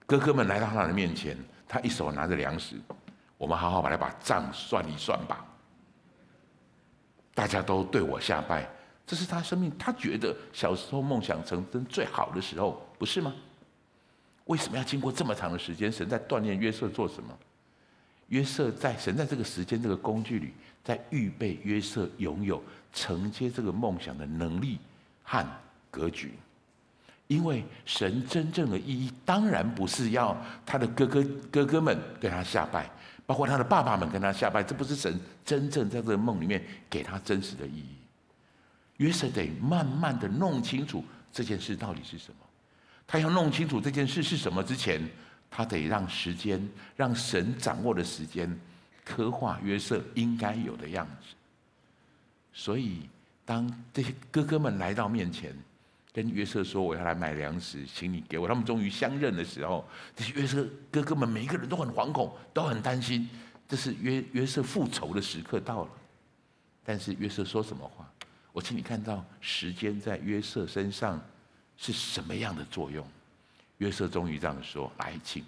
[0.06, 2.76] 哥哥们来到他的面前，他一手拿着粮食，
[3.38, 5.46] 我们好好把来把账算一算吧。
[7.34, 8.70] 大家都对我下拜，
[9.06, 13.34] 这是他生命，他觉得小时候梦想成真最好的时候，不是吗？
[14.46, 15.92] 为什么要经过这么长的时间？
[15.92, 17.36] 神在锻炼约瑟做什么？
[18.28, 22.64] 约瑟在神在这个时间这个工具里，在预备约瑟拥有
[22.96, 24.80] 承接这个梦想的能力
[25.22, 25.46] 和
[25.92, 26.34] 格局。
[27.28, 32.88] 因为神真正的意义，当然不是要他的哥哥哥哥们跟他下拜，
[33.26, 37.96] 包括他的爸爸们跟他下拜，这不是神真正在这个梦里面给他真实的意义。
[38.98, 41.04] 约瑟得慢慢的弄清楚
[41.34, 42.38] 这件事到底是什么。
[43.08, 45.02] 他要弄清楚这件事是什么之前，
[45.50, 46.64] 他得让时间，
[46.96, 48.56] 让神掌握的时间，
[49.04, 51.36] 刻画约瑟应该有的样子。
[52.56, 53.02] 所以，
[53.46, 55.54] 当这些哥哥们来到面前，
[56.14, 63.30] 跟约瑟说：“我要来买粮食，请你给我。”他们终于相认的时候，这些约瑟哥哥们每一个人都很惶恐，都很担心，
[63.68, 65.92] 这是约约瑟复仇的时刻到了。
[66.84, 68.10] 但是约瑟说什么话？
[68.54, 71.22] 我请你看到时间在约瑟身上。
[71.78, 73.06] 是什么样的作用？
[73.80, 75.44] 约瑟终于这样说：“来，请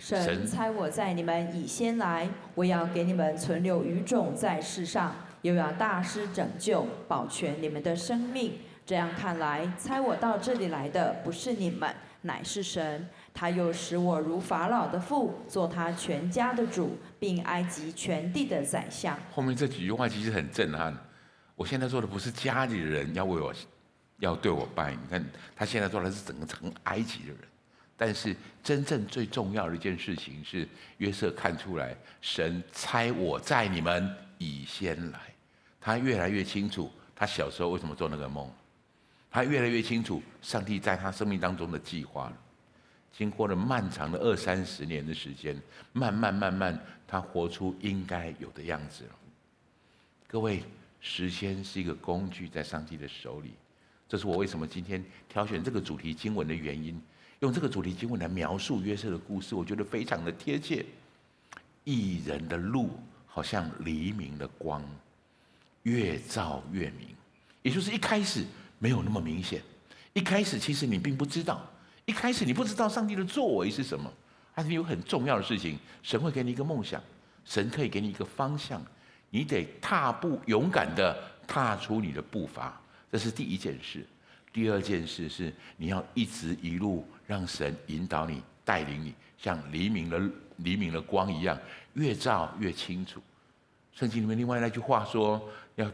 [0.00, 5.14] 神猜我在你们已先来，我要给你们存留余种在世上，
[5.44, 8.54] 又要大施拯救，保全你们的生命。
[8.86, 13.06] 这样看来，差我到这里来的不是你们，乃是神。
[13.34, 20.96] 他又使我如法老的父，做他全家的主，并埃及全地的宰相。”后面这几句话其实很震撼。
[21.54, 23.52] 我现在做的不是家里的人要为我。
[24.20, 25.22] 要对我拜，你看
[25.56, 27.38] 他现在做的是整个成埃及的人，
[27.96, 30.66] 但是真正最重要的一件事情是
[30.98, 35.18] 约瑟看出来，神差我在你们以先来，
[35.84, 38.50] 他越来越清楚他小时候为什么做那个梦，
[39.30, 42.36] 他越来越清楚上帝在他生命当中的计划了。
[43.12, 45.60] 经过了漫长的二三十年的时间，
[45.92, 49.10] 慢慢慢慢，他活出应该有的样子了。
[50.26, 50.64] 各位，
[51.02, 53.52] 时间是一个工具，在上帝的手里。
[54.08, 56.98] 这是我为什么今天挑选这个主题经文的原因。
[57.40, 60.82] 用这个主题经文来描述约瑟的故事，我觉得非常的贴切。
[61.84, 62.88] 义人的路
[63.26, 64.82] 好像黎明的光，
[65.84, 67.08] 越照越明。
[67.62, 68.44] 也就是一开始
[68.78, 69.62] 没有那么明显，
[70.12, 71.66] 一开始其实你并不知道，
[72.04, 74.12] 一开始你不知道上帝的作为是什么。
[74.54, 77.02] 但是有很重要的事情，神会给你一个梦想，
[77.44, 78.80] 神可以给你一个方向，
[79.30, 82.80] 你得踏步勇敢的踏出你的步伐。
[83.10, 84.06] 这是第一件事，
[84.52, 90.20] 第二件事是你要一直一路让神引导你、带领你，像黎明的
[90.58, 91.58] 黎明的光一样，
[91.94, 93.20] 越照越清楚。
[93.94, 95.40] 圣经里面另外那句话说
[95.76, 95.90] ：“要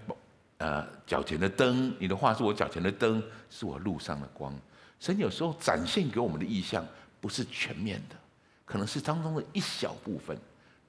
[0.59, 4.55] 呃脚前的灯，你的话是我脚前的灯，是我路上的光。”
[4.99, 6.87] 神有时候展现给我们的意象
[7.21, 8.17] 不是全面的，
[8.65, 10.37] 可能是当中的一小部分，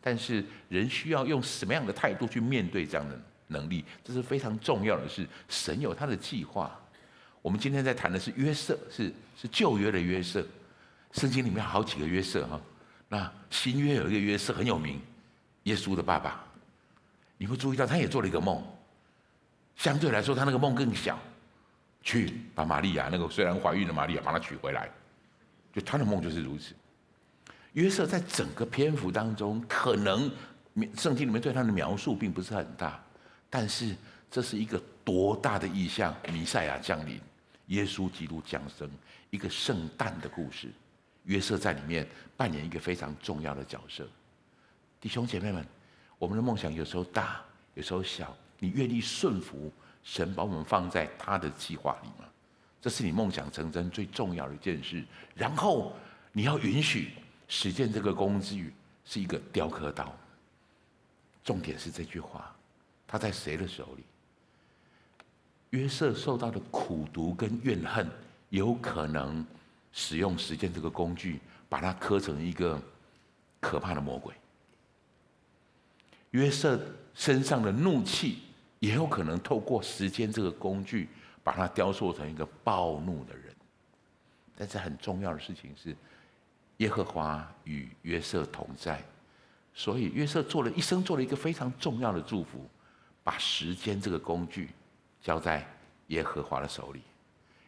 [0.01, 3.19] 但是人需要用什么样的态度去面对这样的？
[3.53, 5.27] 能力，这是非常重要的事。
[5.49, 6.71] 神有他的计划。
[7.41, 10.41] 我们今天在谈的是约瑟，是是旧约的约瑟。
[11.11, 12.61] 圣经里面好几个约瑟哈。
[13.09, 15.01] 那新约有一个约瑟很有名，
[15.63, 16.41] 耶稣的爸爸。
[17.41, 18.63] 你会注意到，他也做了一个梦。
[19.75, 21.17] 相对来说，他那个梦更小，
[22.03, 24.87] 去把玛利亚那个虽然怀孕的玛利亚把她娶回来。
[25.73, 26.75] 就他的梦就是如此。
[27.73, 30.31] 约瑟在整个篇幅当中，可能
[30.95, 33.03] 圣经里面对他的描述并不是很大。
[33.49, 33.95] 但是
[34.29, 36.15] 这是一个多大的意象！
[36.31, 37.19] 弥赛亚降临，
[37.67, 38.87] 耶稣基督降生，
[39.31, 40.69] 一个圣诞的故事。
[41.23, 44.07] 约瑟在里面扮演一个非常重要的角色。
[44.99, 45.65] 弟兄姐妹们，
[46.21, 47.41] 我们的梦想有时候大，
[47.73, 52.29] 有时候小，你愿意顺服神把我们放在他的计划里吗？
[52.79, 55.03] 这是你梦想成真最重要的一件事。
[55.33, 55.93] 然后
[56.31, 57.13] 你要允许
[57.47, 58.71] 实践这个工具
[59.03, 60.15] 是一个雕刻刀。
[61.43, 62.55] 重点是这句话，
[63.07, 64.03] 他在谁的手里？
[65.71, 68.07] 约瑟受到的苦毒跟怨恨，
[68.49, 69.43] 有可能
[69.91, 72.79] 使用实践这个工具，把它刻成一个
[73.59, 74.35] 可怕的魔鬼。
[76.31, 76.79] 约瑟
[77.13, 78.39] 身上的怒气，
[78.79, 81.07] 也有可能透过时间这个工具，
[81.43, 83.55] 把它雕塑成一个暴怒的人。
[84.57, 85.95] 但是很重要的事情是，
[86.77, 89.01] 耶和华与约瑟同在，
[89.73, 92.67] 所以约瑟做了一生做了一个非常重要的祝福，
[93.23, 94.69] 把时间这个工具。
[95.23, 95.63] 交在
[96.07, 97.01] 耶和华的手里，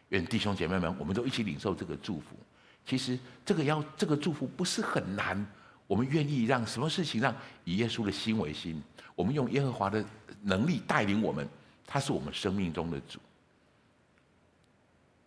[0.08, 2.36] 愿弟兄姐妹们，我们都一起领受这个祝福。
[2.84, 5.46] 其实这个要这个祝福不是很难，
[5.86, 8.82] 我们愿意让什么事情让以耶稣的心为心，
[9.14, 10.04] 我们用耶和华的
[10.42, 11.48] 能力带领我们，
[11.86, 13.18] 他是我们生命中的主，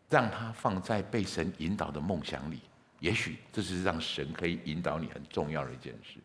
[0.09, 2.59] 让他放在被神引导的梦想里。
[2.99, 6.19] 也许这是让神可以引导你很重要的一件事。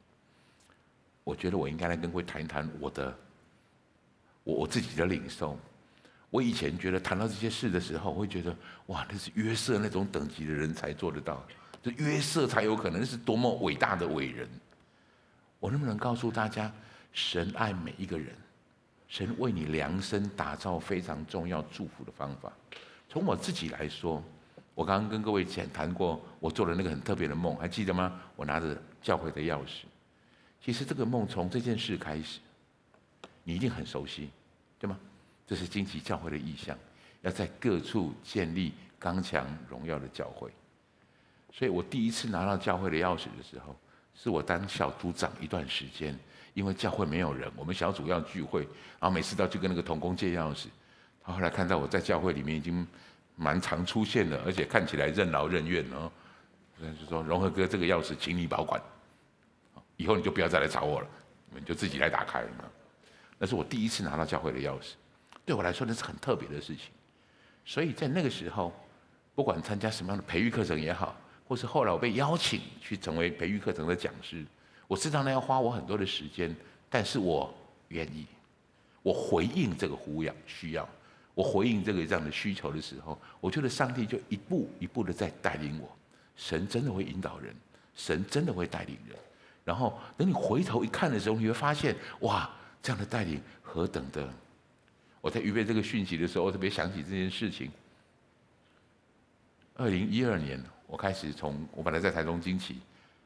[1.22, 3.16] 我觉得我应该来跟各位谈一谈我的
[4.42, 5.58] 我我自己的领受。
[6.30, 8.56] 我以前觉得谈到这些事的时候，我会觉得
[8.86, 11.46] 哇，那是约瑟那种等级的人才做得到，
[11.82, 14.48] 这约瑟才有可能是多么伟大的伟人。
[15.58, 16.72] 我能不能告诉大家，
[17.12, 18.34] 神爱每一个人，
[19.08, 22.52] 神为你量身打造非常重要祝福的方法。
[23.08, 24.22] 从我自己来说，
[24.74, 28.20] 我刚刚跟各位讲谈过，我做了那个很特别的梦，还记得吗？
[28.36, 29.82] 我拿着教会的钥匙。
[30.60, 32.38] 其实这个梦从这件事开始，
[33.42, 34.30] 你一定很熟悉，
[34.78, 34.96] 对吗？
[35.46, 36.78] 这是惊奇教会的意向，
[37.22, 40.50] 要在各处建立刚强荣耀的教会。
[41.52, 43.76] 所以我第一次拿到教会的钥匙的时候，
[44.14, 46.18] 是我当小组长一段时间，
[46.54, 48.62] 因为教会没有人，我们小组要聚会，
[48.98, 50.66] 然后每次都要去跟那个同工借钥匙。
[51.22, 52.86] 他后来看到我在教会里面已经
[53.36, 56.10] 蛮常出现了，而且看起来任劳任怨哦，
[56.78, 58.82] 所以就说：“荣和哥，这个钥匙请你保管，
[59.96, 61.08] 以后你就不要再来找我了，
[61.48, 62.42] 你们就自己来打开。”
[63.38, 64.92] 那是我第一次拿到教会的钥匙。
[65.44, 66.86] 对我来说，那是很特别的事情，
[67.64, 68.72] 所以在那个时候，
[69.34, 71.16] 不管参加什么样的培育课程也好，
[71.52, 74.42] 或是后来我被邀请去成为培育课程的讲师，
[74.88, 76.56] 我知道那要花我很多的时间，
[76.88, 77.52] 但是我
[77.88, 78.24] 愿意，
[79.02, 80.88] 我回应这个呼养需要，
[81.34, 85.94] 我回应这个这样的需求的时候，我觉得上帝就一步一步的在带领我，
[86.36, 87.54] 神真的会引导人，
[87.94, 89.14] 神真的会带领人，
[89.62, 92.50] 然后等你回头一看的时候，你会发现，哇，
[92.82, 94.26] 这样的带领何等的。
[95.20, 97.70] 我在预备这个讯息的时候，我特别想起这件事情。
[99.74, 100.62] 二零一二年，
[100.92, 102.76] 我开始从我本来在台中惊奇，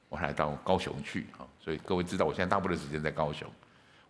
[0.09, 3.51] 我来到高雄去啊，所以各位知道，我现在大部分时间在高雄。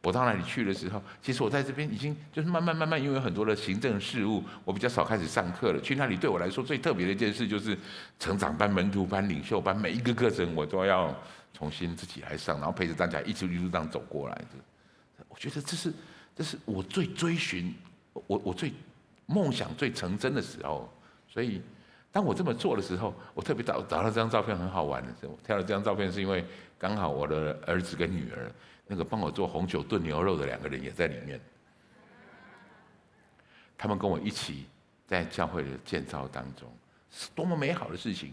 [0.03, 5.81] 我到那里去的时候，其实我在这边已经就是慢慢慢慢，因为有很多的行政事务，我比较少开始上课了。
[5.81, 7.75] 去那里对我来说最特别的一件事，就是
[8.19, 11.17] 成长班、门徒班、领袖班，每一个课程我都要
[11.55, 15.25] 重新自己来上，然后陪着大家一直一路这样走过来的。
[15.29, 15.93] 我觉得这是。
[16.37, 17.75] 这是我最追寻，
[18.27, 18.71] 我我最
[19.25, 20.93] 梦想最成真的时候。
[21.27, 21.63] 所以，
[22.17, 26.43] 当我这么做的时候，我特别找找到这张照片很好玩的时候，挑了这张照片是因为
[26.79, 28.51] 刚好我的儿子跟女儿，
[28.87, 31.39] 那个帮我做红酒炖牛肉的两个人也在里面。
[33.77, 34.64] 他们跟我一起
[35.07, 36.67] 在教会的建造当中，
[37.11, 38.33] 是多么美好的事情！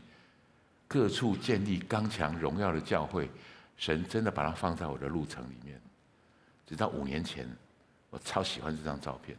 [0.88, 3.30] 各处建立刚强荣耀的教会，
[3.76, 5.78] 神真的把它放在我的路程里面，
[6.66, 7.46] 直到五年前。
[8.10, 9.38] 我超喜欢这张照片，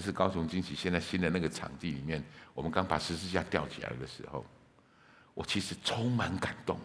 [0.00, 2.24] 这是高雄惊喜现在新的那个场地里面，
[2.54, 4.42] 我们刚把十字架吊起来的时候，
[5.34, 6.78] 我其实充满感动。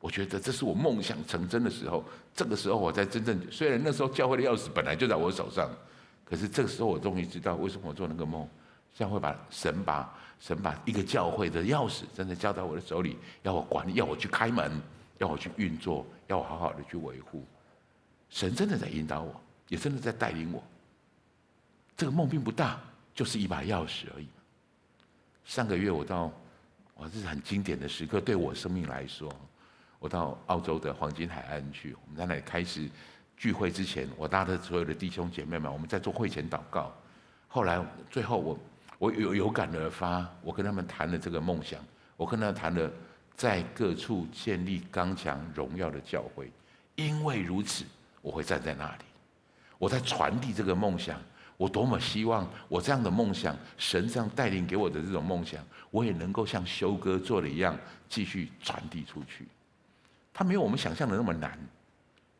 [0.00, 2.02] 我觉得这是我梦想成真的时候。
[2.34, 5.70] 这个时候我在真正，虽然那时候教会的钥匙本来就在我手上，
[6.24, 8.48] 可是这个时候我终于知道为什么我做那个梦，
[8.94, 14.80] 像会把神把神把一个教会的钥匙真的交在我的手里，要我管，要我去开门，
[15.18, 17.44] 要我去运作，要我好好的去维护。
[18.30, 19.38] 神真的在引导我，
[19.68, 20.64] 也真的在带领我。
[21.96, 22.80] 这个梦并不大，
[23.14, 24.26] 就是一把钥匙而已。
[25.44, 26.32] 上个月我到，
[26.96, 29.30] 哇，这是很经典的时刻，对我生命来说，
[29.98, 32.88] 我到澳洲的黄金海岸去，我们在那里开始
[33.36, 36.92] 聚会之前，我拉着所有的弟兄姐妹们，我们在做会前祷告。
[37.46, 37.80] 后来
[38.10, 38.58] 最后我
[38.98, 41.78] 我有有感而发，我跟他们谈了这个梦想，
[42.16, 42.90] 我跟他谈了
[43.36, 46.50] 在各处建立刚强荣耀的教会，
[46.96, 47.84] 因为如此，
[48.22, 49.04] 我会站在那里，
[49.78, 51.20] 我在传递这个梦想。
[51.56, 57.78] 我多么希望我这样的梦想，神这样带领给我的这种梦想，我也能够像修哥做的一样，
[58.08, 59.46] 继续传递出去。
[60.32, 61.58] 它没有我们想象的那么难，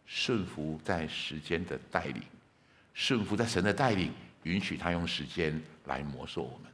[0.05, 2.23] 顺服在时间的带领，
[2.93, 4.11] 顺服在神的带领，
[4.43, 6.71] 允许他用时间来磨塑我们。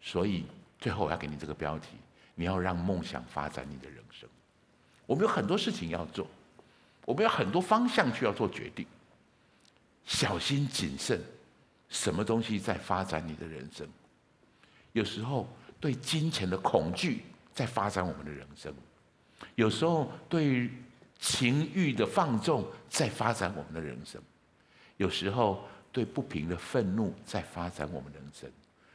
[0.00, 0.46] 所以
[0.78, 1.88] 最后我要给你这个标题：
[2.34, 4.26] 你要让梦想发展你的人生。
[5.04, 6.26] 我们有很多事情要做，
[7.04, 8.86] 我们有很多方向需要做决定，
[10.06, 11.20] 小心谨慎，
[11.90, 13.86] 什么东西在发展你的人生？
[14.92, 15.46] 有时候
[15.78, 17.22] 对金钱的恐惧
[17.52, 18.72] 在发展我们的人生，
[19.56, 20.70] 有时候对
[21.18, 24.20] 情欲的放纵在发展我们的人生，
[24.96, 28.50] 有时候对不平的愤怒在发展我们人生。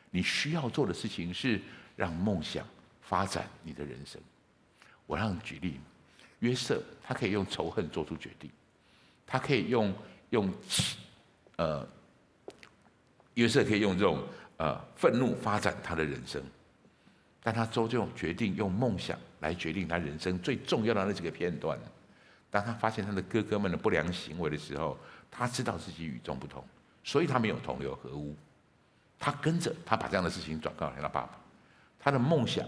[0.10, 1.62] 你需要做的事情是
[1.96, 2.66] 让梦想
[3.02, 4.20] 发展你的人生。
[5.06, 5.80] 我让举例，
[6.40, 8.50] 约瑟他可以用仇恨做出决定，
[9.28, 9.94] 他可以用
[10.32, 10.54] 用
[11.58, 11.88] 呃，
[13.36, 14.22] 约瑟可以用这种
[14.58, 16.42] 呃愤怒发展他的人生，
[17.42, 21.78] 但他终究决定用梦想来决定他人生最重要的那几个片段。
[22.50, 24.98] 当他发现他的哥哥们的不良行为的时候，
[25.30, 26.64] 他知道自己与众不同，
[27.04, 28.36] 所以他没有同流合污。
[29.20, 31.38] 他跟着他把这样的事情转告给他爸爸，
[32.00, 32.66] 他的梦想，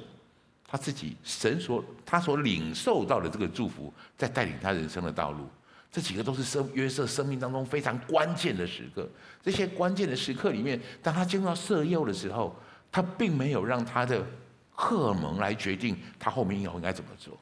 [0.68, 5.48] 他自己神所他所领受到的这个祝福，在带领他人生的道路。
[5.92, 9.10] 这几个都是生约瑟生命当中非常关键的时刻。
[9.42, 12.56] 这些关键的时刻里面，当他进入到色诱的时候，
[12.92, 14.26] 他并没有让他的
[14.72, 17.38] 荷尔蒙来决定他后面以后应该怎么做。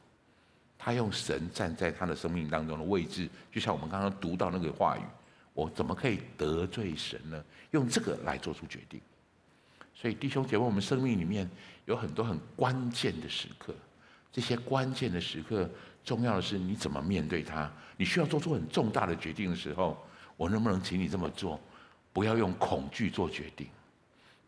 [0.78, 5.02] 他用神站在他的生命当中的位置，就像我们刚刚读到那个话语，
[5.54, 7.44] 我怎么可以得罪神呢？
[7.72, 9.02] 用这个来做出决定。
[9.96, 11.50] 所以弟兄姐妹，我们生命里面
[11.86, 13.74] 有很多很关键的时刻，
[14.32, 15.68] 这些关键的时刻，
[16.06, 17.70] 重要的是你怎么面对它。
[17.98, 19.98] 你需要做出很重大的决定的时候，
[20.38, 21.60] 我能不能请你这么做？
[22.14, 23.68] 不要用恐惧做决定，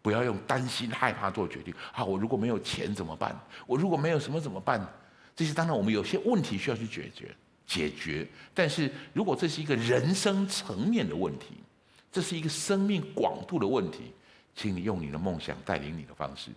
[0.02, 1.74] 不要用担心害怕做决定。
[1.92, 3.38] 好，我如果没有钱怎么办？
[3.66, 4.86] 我如果没有什么怎么办？
[5.36, 7.36] 这些当然，我们有些问题需要去解决、
[7.66, 8.26] 解决。
[8.54, 11.58] 但是如果这是一个人生层面的问题，
[12.12, 14.14] 这是一个生命广度的问题，
[14.56, 16.52] 请你用你的梦想带领你的方式。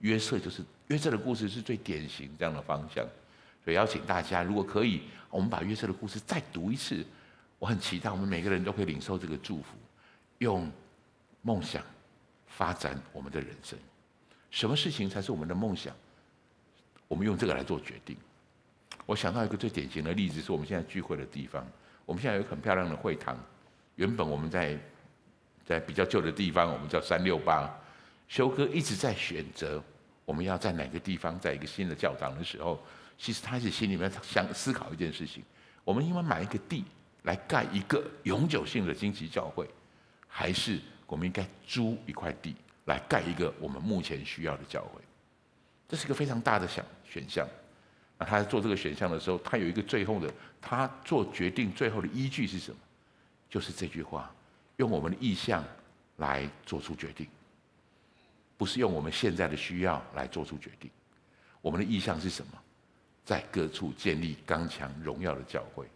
[0.00, 3.06] 约瑟就是约瑟的故事是最典型这样的方向。
[3.64, 7.04] 所以邀请大家，如果可以，我们把约瑟的故事再读一次。
[7.58, 9.76] 我很期待我们每个人都可以领受这个祝福，
[10.38, 10.70] 用
[11.42, 11.82] 梦想
[12.46, 13.78] 发展我们的人生。
[14.50, 15.94] 什么事情才是我们的梦想？
[17.08, 18.16] 我们用这个来做决定。
[19.06, 21.66] 我想到一个最典型的例子，是我们现在聚会的地方。
[22.06, 23.36] 我们现在有很漂亮的会堂。
[23.96, 24.78] 原本我们在
[25.66, 27.68] 在比较旧的地方，我们叫三六八。
[28.28, 29.82] 修哥一直在选择
[30.24, 32.78] 我们要在哪个地方，在一个新的教堂的时候，
[33.18, 35.42] 其实他是心里面想思考一件事情：
[35.84, 36.84] 我们应该买一个地
[37.24, 39.68] 来盖一个永久性的荆棘教会，
[40.28, 42.54] 还是我们应该租一块地
[42.84, 45.02] 来盖一个我们目前需要的教会？
[45.88, 47.46] 这是一个非常大的想选项，
[48.16, 52.78] 那他在做这个选项的时候，他有一个最后的，他做决定最后的依据是什么？
[53.50, 54.32] 就是这句话：
[54.76, 55.64] 用我们的意向
[56.18, 57.26] 来做出决定，
[58.56, 60.88] 不是用我们现在的需要来做出决定。
[61.60, 62.52] 我们的意向是什么？
[63.28, 65.86] 在各处建立刚强荣耀的教会。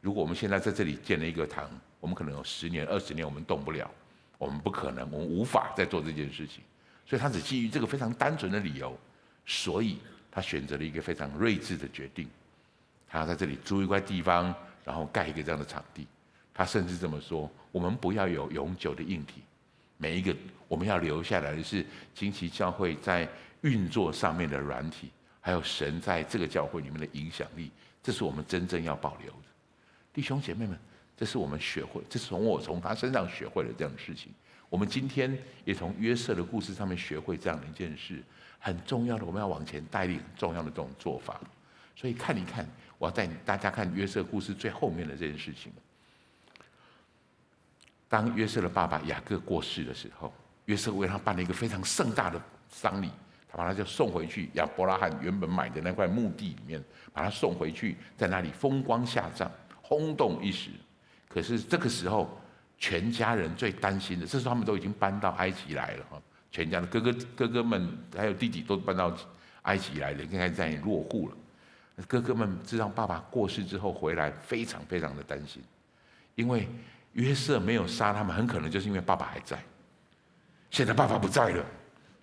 [0.00, 1.68] 如果我们现在在这里建了一个堂，
[1.98, 3.90] 我们可能有十年、二十年我们动不了，
[4.38, 6.62] 我们不可能，我们无法再做这件事情。
[7.04, 8.96] 所以他只基于这个非常单纯的理由。
[9.44, 9.98] 所以
[10.30, 12.28] 他选择了一个非常睿智的决定，
[13.08, 14.54] 他要在这里租一块地方，
[14.84, 16.06] 然后盖一个这样的场地。
[16.54, 19.42] 他甚至这么说：“我们不要有永久的硬体，
[19.96, 20.32] 每一个
[20.68, 23.28] 我们要留下来的是惊奇教会在
[23.62, 25.10] 运作上面的软体，
[25.40, 27.70] 还有神在这个教会里面的影响力，
[28.02, 29.48] 这是我们真正要保留的。”
[30.12, 30.78] 弟兄姐妹们，
[31.16, 34.32] 这是我们学会，这是从我从他身上学会了这样的事情。
[34.68, 38.22] 我们今天也从约瑟的故事上面学会这样的一件事。
[38.60, 41.40] 很重要的，我们要往前带领很重要的这种做法，
[41.94, 42.68] 所以看一看，
[42.98, 45.72] 我要带大家看约瑟故事最后面的这件事情。
[48.08, 50.34] 当约瑟的爸爸雅各过世的时候，
[50.64, 53.10] 约瑟为他办了一个非常盛大的丧礼，
[53.50, 56.82] 他把他就送回去亚伯拉罕原本买的那块墓地里面，
[57.12, 60.70] 把他送回去，在那里风光下葬，轰动一时。
[61.28, 62.38] 可是这个时候，
[62.78, 66.22] 全家人最担心的，这时候他们都已经搬到埃及来了哈。
[66.50, 69.14] 全家的哥哥、哥哥们还有弟弟都搬到
[69.62, 71.36] 埃及来了，应该在落户了。
[72.06, 75.62] 哥哥们知道爸爸过世之后回来，非常非常的担心，
[76.34, 76.68] 因为
[77.12, 79.58] 约瑟没有杀他们，很可能就是因为爸爸还在。
[80.70, 81.64] 现在爸爸不在了，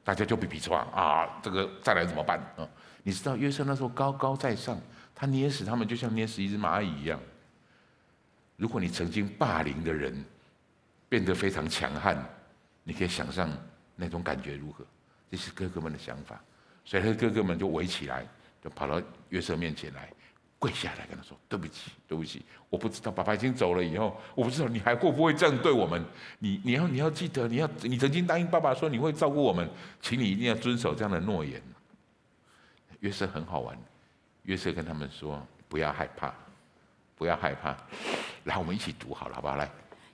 [0.06, 2.66] 大家就比比说啊，这个再来怎么办啊？
[3.04, 4.80] 你知道约瑟那时候高高在上，
[5.14, 7.20] 他捏死他们就像捏死一只蚂蚁一样。
[8.56, 10.24] 如果你曾经霸凌的人
[11.10, 12.24] 变得非常强悍，
[12.84, 13.50] 你可以想象。
[13.98, 14.86] 那种感觉如何？
[15.32, 16.38] 这是哥哥们的想法，
[16.84, 18.28] 所以他哥哥们就围起来，
[18.62, 20.12] 就跑到约瑟面前来，
[20.58, 26.04] 跪下来跟他说：“对不起，对不起，我不知道爸爸已经走了以后，我不知道你还会不会这样对我们。
[26.40, 29.70] 你你要你要记得，你要你曾经答应爸爸说你会照顾我们，
[30.02, 31.62] 请你一定要遵守这样的诺言。”
[33.02, 33.78] 约瑟很好玩，
[34.44, 36.34] 约瑟跟他们说：“不要害怕，
[37.16, 37.76] 不要害怕。”
[38.46, 39.58] 来，我们一起读好了，好不好？
[39.58, 39.70] 来，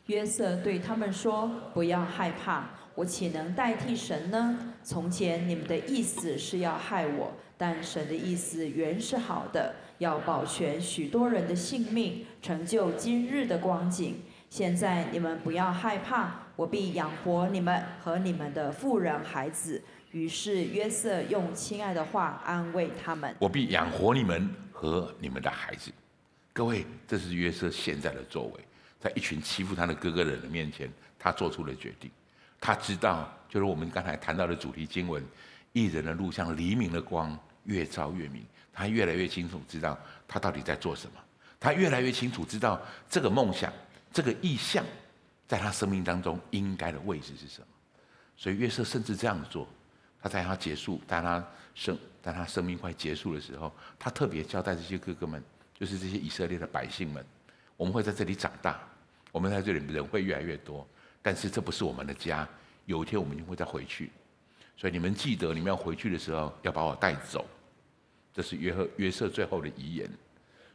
[0.07, 4.75] 约瑟对他们说：“不要害怕，我岂能代替神呢？
[4.83, 14.19] 从前你们的意思是要害我，但神的意思原是好的。”要保全许多人的性命，成就今日的光景。
[14.49, 19.79] 现在你们不要害怕，我必养活你们和你们的妇人孩子。
[20.09, 25.91] 于是约瑟用亲爱的话安慰他们：我必养活你们和你们的孩子。
[26.51, 28.53] 各位，这是约瑟现在的作为，
[28.99, 32.09] 在一群欺负他的哥哥的人面前，他做出了决定。
[32.59, 35.23] 他知道，就是我们刚才谈到的主题经文：
[35.73, 38.43] 一人的路像黎明的光，越照越明。
[38.73, 39.97] 他越来越清楚知道
[40.27, 41.19] 他到底在做什么，
[41.59, 43.71] 他越来越清楚知道这个梦想、
[44.11, 44.83] 这个意向，
[45.47, 47.67] 在他生命当中应该的位置是什么。
[48.37, 49.67] 所以约瑟甚至这样做，
[50.21, 51.45] 他在他结束，在他
[51.75, 55.43] 生，在他生命快结束的时候，他特别交代这些哥哥们，
[55.73, 57.23] 就是这些以色列的百姓们，
[57.77, 58.79] 我们会在这里长大，
[59.31, 60.87] 我们在这里人会越来越多，
[61.21, 62.47] 但是这不是我们的家，
[62.85, 64.11] 有一天我们就会再回去，
[64.75, 67.45] 所以你们记得，你们要回去的时候要把我带走。
[68.33, 70.09] 这是约和约瑟最后的遗言，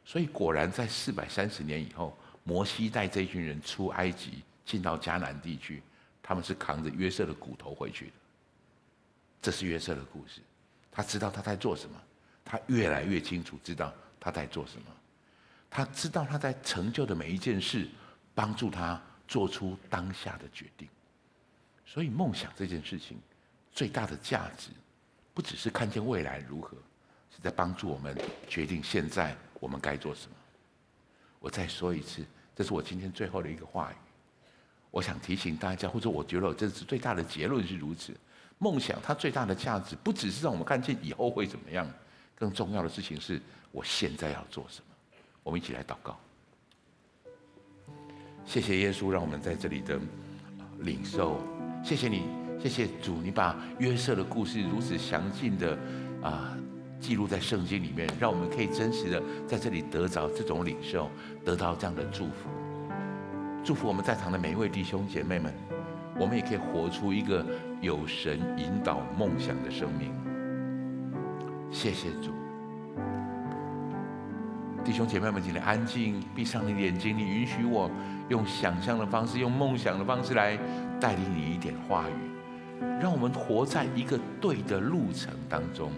[0.04, 5.82] 所以果然在四百三十年以后，摩西带这群人出埃及，进到迦南地区，
[6.22, 8.12] 他们是扛着约瑟的骨头回去的。
[9.40, 10.40] 这是约瑟的故事，
[10.90, 11.96] 他知道他在做什么，
[12.44, 14.86] 他越来越清楚知道他在做什么，
[15.70, 17.88] 他知道他在成就的每一件事，
[18.34, 20.88] 帮助他做出当下的决定。
[21.84, 23.18] 所以梦想这件事情
[23.72, 24.70] 最大的价值，
[25.32, 26.76] 不只是看见未来如何。
[27.36, 28.16] 是在帮助我们
[28.48, 30.34] 决定现在我们该做什么。
[31.38, 32.24] 我再说一次，
[32.56, 33.94] 这是我今天最后的一个话语。
[34.90, 38.16] 我想提醒大家，或者我觉得我这是最大的结论是如此：
[38.56, 41.86] 梦想它最大的价值，不只是让我们看见以后会怎么样，
[42.34, 44.86] 更重要的事情是我现在要做什么。
[45.42, 46.18] 我们一起来祷告。
[48.46, 50.00] 谢谢耶稣，让我们在这里的
[50.78, 51.38] 领受。
[51.84, 52.22] 谢谢你，
[52.60, 55.78] 谢谢主，你把约瑟的故事如此详尽的
[56.22, 56.56] 啊。
[56.98, 61.10] 记录在圣经里面，让我们可以真实的在这里得着这种领受，
[61.44, 62.48] 得到这样的祝福。
[63.64, 65.52] 祝福我们在场的每一位弟兄姐妹们，
[66.18, 67.44] 我们也可以活出一个
[67.80, 70.12] 有神引导梦想的生命。
[71.70, 72.30] 谢谢主，
[74.84, 77.90] 弟兄姐妹们，请你安静，闭上你的眼睛，你允许我
[78.28, 80.56] 用想象的方式，用梦想的方式来
[81.00, 85.90] 带领你一点话语，让我们活在一个对的路程当中。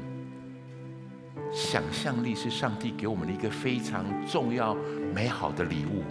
[1.53, 4.77] 想象力是上帝给我们的一个非常重要、
[5.15, 6.03] 美好的礼物。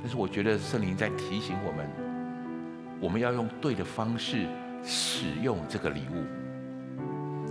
[0.00, 1.90] 但是，我觉得圣灵在提醒我们，
[3.00, 4.46] 我们要用对的方式
[4.82, 6.24] 使用这个礼物。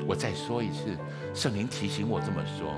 [0.08, 0.98] 我再说一次，
[1.34, 2.74] 圣灵提醒我这么说：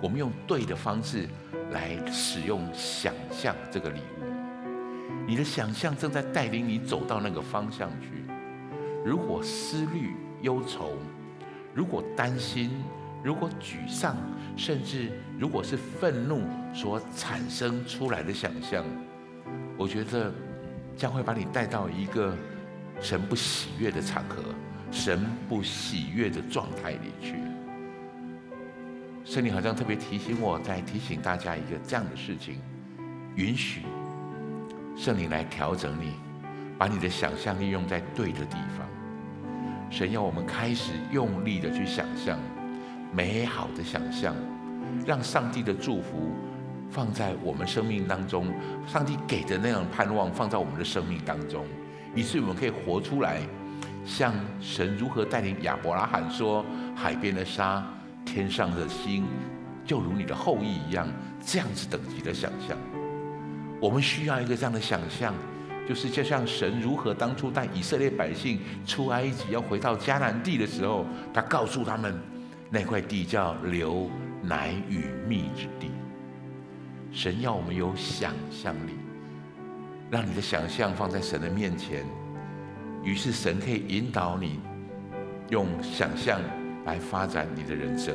[0.00, 1.28] 我们用对的方式
[1.72, 4.24] 来使用想象这个礼物。
[5.26, 8.24] 你的想象正在带领你走到那个方向去。
[9.04, 10.92] 如果思虑、忧愁，
[11.74, 12.70] 如果担心，
[13.22, 14.16] 如果沮丧，
[14.56, 16.42] 甚至如果是愤怒
[16.72, 18.84] 所产生出来的想象，
[19.76, 20.32] 我觉得
[20.96, 22.34] 将会把你带到一个
[23.00, 24.42] 神不喜悦的场合，
[24.90, 27.34] 神不喜悦的状态里去。
[29.24, 32.58] 圣灵好像特别提醒我，在提醒大家一个这样的事情：
[33.36, 33.82] 允许
[34.96, 36.14] 圣灵来调整你，
[36.78, 38.88] 把你的想象力用在对的地方。
[39.90, 42.38] 神要我们开始用力的去想象。
[43.12, 44.34] 美好的想象，
[45.06, 46.32] 让上帝的祝福
[46.90, 48.46] 放在我们生命当中，
[48.86, 51.66] 上帝给的那样盼望放在我们的生命当中，
[52.14, 53.40] 以至于我们可以活出来，
[54.04, 57.84] 像神如何带领亚伯拉罕说：“海边的沙，
[58.24, 59.24] 天上的星，
[59.84, 61.08] 就如你的后裔一样。”
[61.44, 62.76] 这样子等级的想象，
[63.80, 65.34] 我们需要一个这样的想象，
[65.88, 72.14] 就是就像神如何当初带以色列百姓出埃及，要回到迦南地的时候，他告诉他们。
[72.72, 74.08] 那块地叫流
[74.40, 75.90] 奶与蜜之地。
[77.10, 78.92] 神要我们有想象力，
[80.08, 82.06] 让你的想象放在神的面前，
[83.02, 84.60] 于是神可以引导你，
[85.48, 86.40] 用想象
[86.84, 88.14] 来发展你的人生。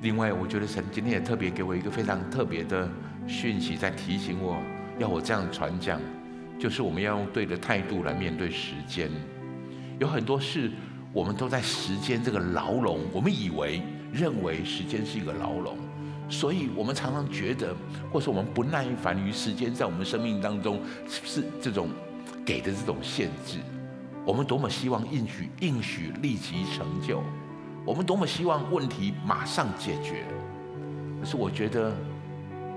[0.00, 2.88] 另外，我觉得神今天也特别给我一个非常特别的
[3.26, 4.56] 讯息，在提醒我
[4.98, 6.00] 要我这样传讲。
[6.58, 9.10] 就是我们要用对的态度来面对时间，
[10.00, 10.72] 有很多事，
[11.12, 13.80] 我们都在时间这个牢笼，我们以为
[14.12, 15.76] 认为时间是一个牢笼，
[16.28, 17.74] 所以我们常常觉得，
[18.10, 21.90] 或是我们不耐烦于时间在我们生命当中是这种
[22.44, 23.58] 给的这种限制。
[24.26, 27.22] 我们多么希望应许应许立即成就，
[27.84, 30.24] 我们多么希望问题马上解决。
[31.20, 31.94] 可是我觉得，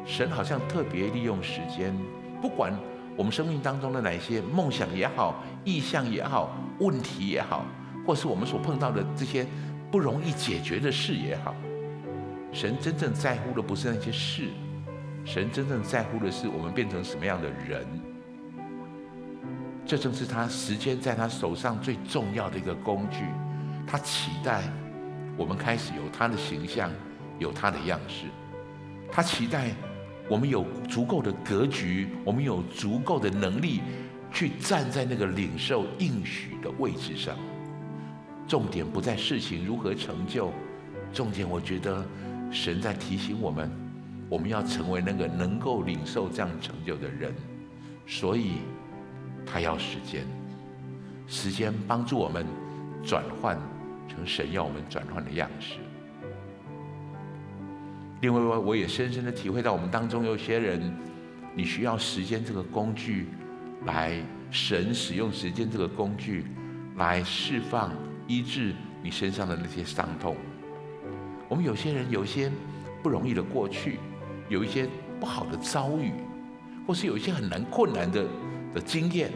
[0.05, 1.93] 神好像特别利用时间，
[2.41, 2.73] 不管
[3.17, 7.65] 我们生命当中的哪些梦想也好、意向也好、问题也好，
[8.07, 9.45] 或是我们所碰到的这些
[9.91, 11.53] 不容易解决的事也好，
[12.53, 14.47] 神真正在乎的不是那些事，
[15.25, 17.85] 神真正在乎的是我们变成什么样的人。
[19.85, 23.25] 这正是他时间在他手上最重要的一个工具。
[23.85, 24.61] 他期待
[25.35, 26.89] 我们开始有他的形象，
[27.39, 28.27] 有他的样式。
[29.11, 29.71] 他期待。
[30.31, 33.81] 我们有足够的格局，我们有足够的能力，
[34.31, 37.37] 去站在那个领受应许的位置上。
[38.47, 40.49] 重点不在事情如何成就，
[41.11, 42.05] 重点我觉得
[42.49, 43.69] 神在提醒我们，
[44.29, 47.35] 我们要成为那个能够领受这样成就的人。
[48.07, 48.53] 所以，
[49.45, 50.25] 他要时间，
[51.27, 52.45] 时间帮助我们
[53.03, 53.59] 转换
[54.07, 55.75] 成神要我们转换的样式。
[58.21, 60.95] 另外，我也深深的体会到，我们当中有些人，
[61.55, 63.27] 你需要时间这个工具，
[63.85, 66.45] 来神使用时间这个工具，
[66.97, 67.91] 来释放
[68.27, 70.37] 医治你身上的那些伤痛。
[71.49, 72.51] 我们有些人有一些
[73.01, 73.97] 不容易的过去，
[74.49, 74.87] 有一些
[75.19, 76.11] 不好的遭遇，
[76.85, 78.23] 或是有一些很难困难的
[78.75, 79.31] 的经验。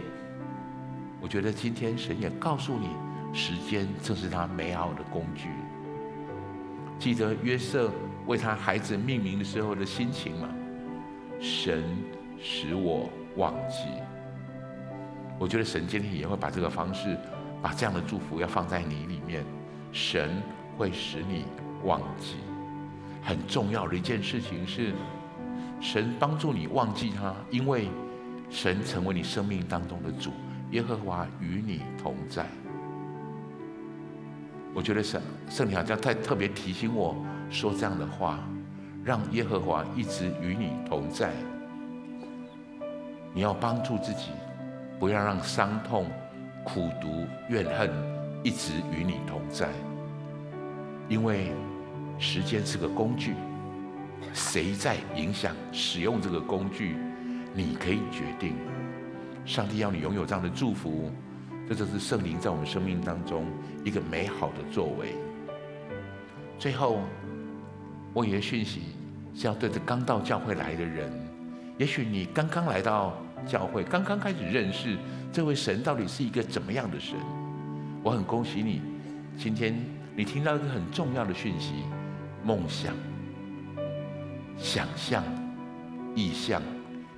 [1.20, 2.90] 我觉得今天神也告诉你，
[3.34, 5.50] 时间正是他美好的工具。
[7.00, 7.90] 记得约瑟。
[8.28, 10.50] 为他孩子命名的时候的心情吗？
[11.40, 11.84] 神
[12.42, 13.90] 使我忘记。
[15.38, 17.18] 我觉得神今天也会把这个方式，
[17.62, 19.44] 把这样的祝福要放在你里面。
[19.92, 20.42] 神
[20.78, 21.46] 会使你
[21.84, 22.36] 忘记。
[23.22, 24.94] 很重要的一件事情是，
[25.82, 27.90] 神帮助你忘记他，因为
[28.50, 30.32] 神成为你生命当中的主，
[30.72, 32.46] 耶和华与你同在。
[34.74, 37.16] 我觉得圣圣灵好像在特别提醒我。
[37.50, 38.40] 说这样的话，
[39.04, 41.32] 让耶和华一直与你同在。
[43.34, 44.32] 你要帮助自己，
[45.00, 46.08] 不要让伤痛、
[46.64, 47.90] 苦毒、怨恨
[48.44, 49.70] 一直与你同在。
[51.08, 51.52] 因为
[52.18, 53.36] 时间是个工具，
[54.34, 56.96] 谁在影响使用这个工具，
[57.54, 58.56] 你可以决定。
[59.46, 61.12] 上帝要你拥有这样的祝福，
[61.70, 63.46] 这就是圣灵在我们生命当中
[63.84, 65.16] 一个美好的作为。
[66.58, 67.02] 最后。
[68.16, 68.84] 我有一个讯息
[69.36, 71.12] 是要对着刚到教会来的人，
[71.78, 73.14] 也许你刚刚来到
[73.46, 74.98] 教会，刚刚开始认识
[75.34, 77.18] 这位神到底是一个怎么样的神。
[78.02, 78.82] 我很恭喜你，
[79.38, 79.78] 今天
[80.16, 81.74] 你听到一个很重要的讯息：
[82.42, 82.94] 梦想、
[84.58, 85.22] 想象、
[86.16, 86.62] 意象，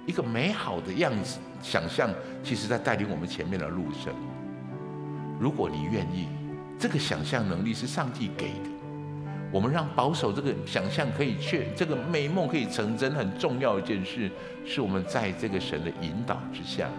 [0.07, 2.09] 一个美好的样子，想象，
[2.43, 4.11] 其实在带领我们前面的路程。
[5.39, 6.27] 如果你愿意，
[6.79, 8.76] 这个想象能力是上帝给的。
[9.51, 14.29] 我们让保守这个想象可以确，这个美梦可以成真，很重要一件事，
[14.65, 16.89] 是我们在这个神的引导之下。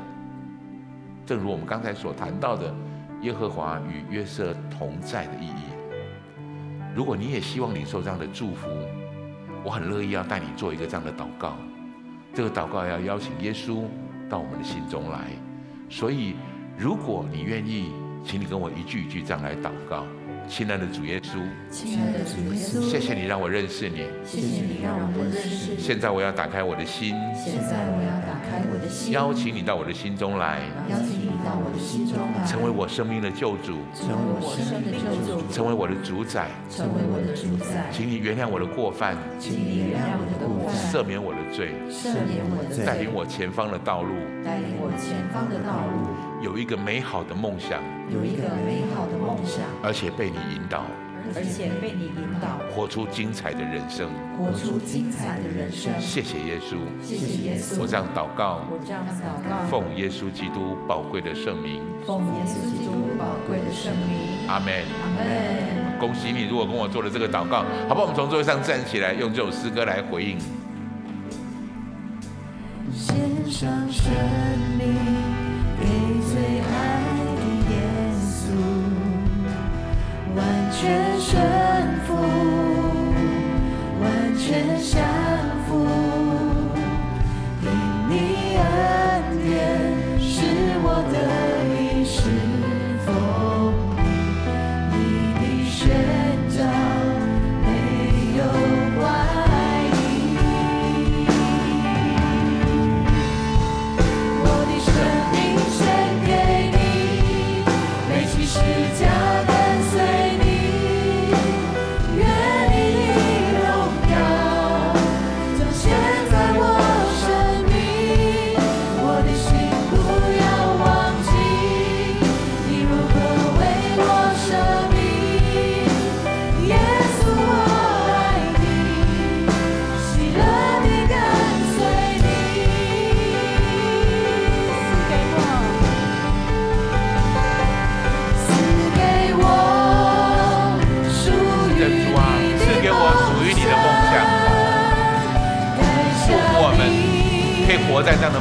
[1.26, 2.74] 正如我们刚才所谈到的，
[3.20, 5.64] 耶和华与约瑟同在的意义。
[6.94, 8.66] 如果你也希望领受这样的祝福，
[9.62, 11.55] 我很乐意要带你做一个这样的祷告。
[12.32, 13.84] 这个祷告要邀请耶稣
[14.28, 15.26] 到我们的心中来。
[15.90, 16.34] 所以，
[16.78, 17.92] 如果你愿意，
[18.24, 20.07] 请你跟我一句一句这样来祷告。
[20.49, 21.38] 亲爱的主耶稣，
[21.70, 25.78] 亲爱的主耶稣，谢谢你让我认识你，谢谢你让我认识你。
[25.78, 37.86] 现在我要打开我的心，现在我要打开我的心，邀请你到我的心中来，邀请你到我的心中来，成为我生命的救主，成为我生命的救主，成为我的主宰，成为我的主宰。
[37.92, 46.09] 请你原谅我的过犯，请你原谅我的过犯，赦免我的罪，赦免我的罪，带领我前方的道路，带领我前方的道路，
[46.41, 50.84] 有一个美好的梦想，有一个美好的梦想，而且被你引导。
[51.36, 54.09] 而且被你引导，活出精彩的人生，
[54.39, 55.93] 活出精彩的人生。
[56.01, 57.82] 谢谢耶稣，谢谢耶稣。
[57.82, 64.49] 我这样祷告，我这样祷告，奉耶稣基督宝贵的圣名，奉耶稣基督宝贵的圣名。
[64.49, 66.01] 阿门，阿门。
[66.01, 68.03] 恭喜你，如果跟我做了这个祷告，好不好？
[68.03, 70.39] 我们从座位上站起来，用这首诗歌来回应。
[72.95, 74.09] 献上生
[74.78, 74.97] 命
[80.81, 81.43] 全顺
[82.07, 82.14] 服，
[84.01, 85.17] 完全降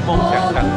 [0.08, 0.77] 梦想当中。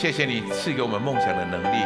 [0.00, 1.76] 谢谢你赐给我们梦想的能力，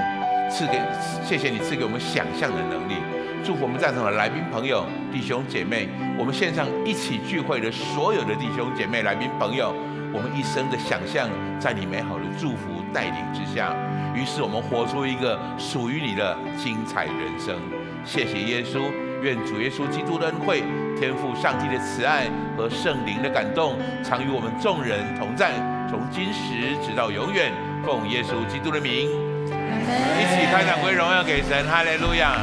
[0.48, 0.80] 赐给，
[1.24, 2.94] 谢谢你赐给我们想象的能力，
[3.42, 9.74] 祝福我们在场的来宾朋友、弟兄姐妹，我们线上一起聚会的所有的弟兄姐妹、来宾朋友，
[10.12, 13.74] 我们一生的想象在你美好的祝福带领之下，
[14.14, 17.58] 于是我们活出一个属于你的精彩人生。
[18.04, 18.78] 谢谢耶稣，
[19.22, 20.62] 愿主耶稣基督的恩惠、
[20.96, 25.50] 天父上帝的慈爱和圣灵的感动，常与我们众人同在。
[25.90, 27.52] 从今时直到永远，
[27.84, 32.38] 奉耶稣基督的名，一起开掌归荣耀给神，哈利路亚。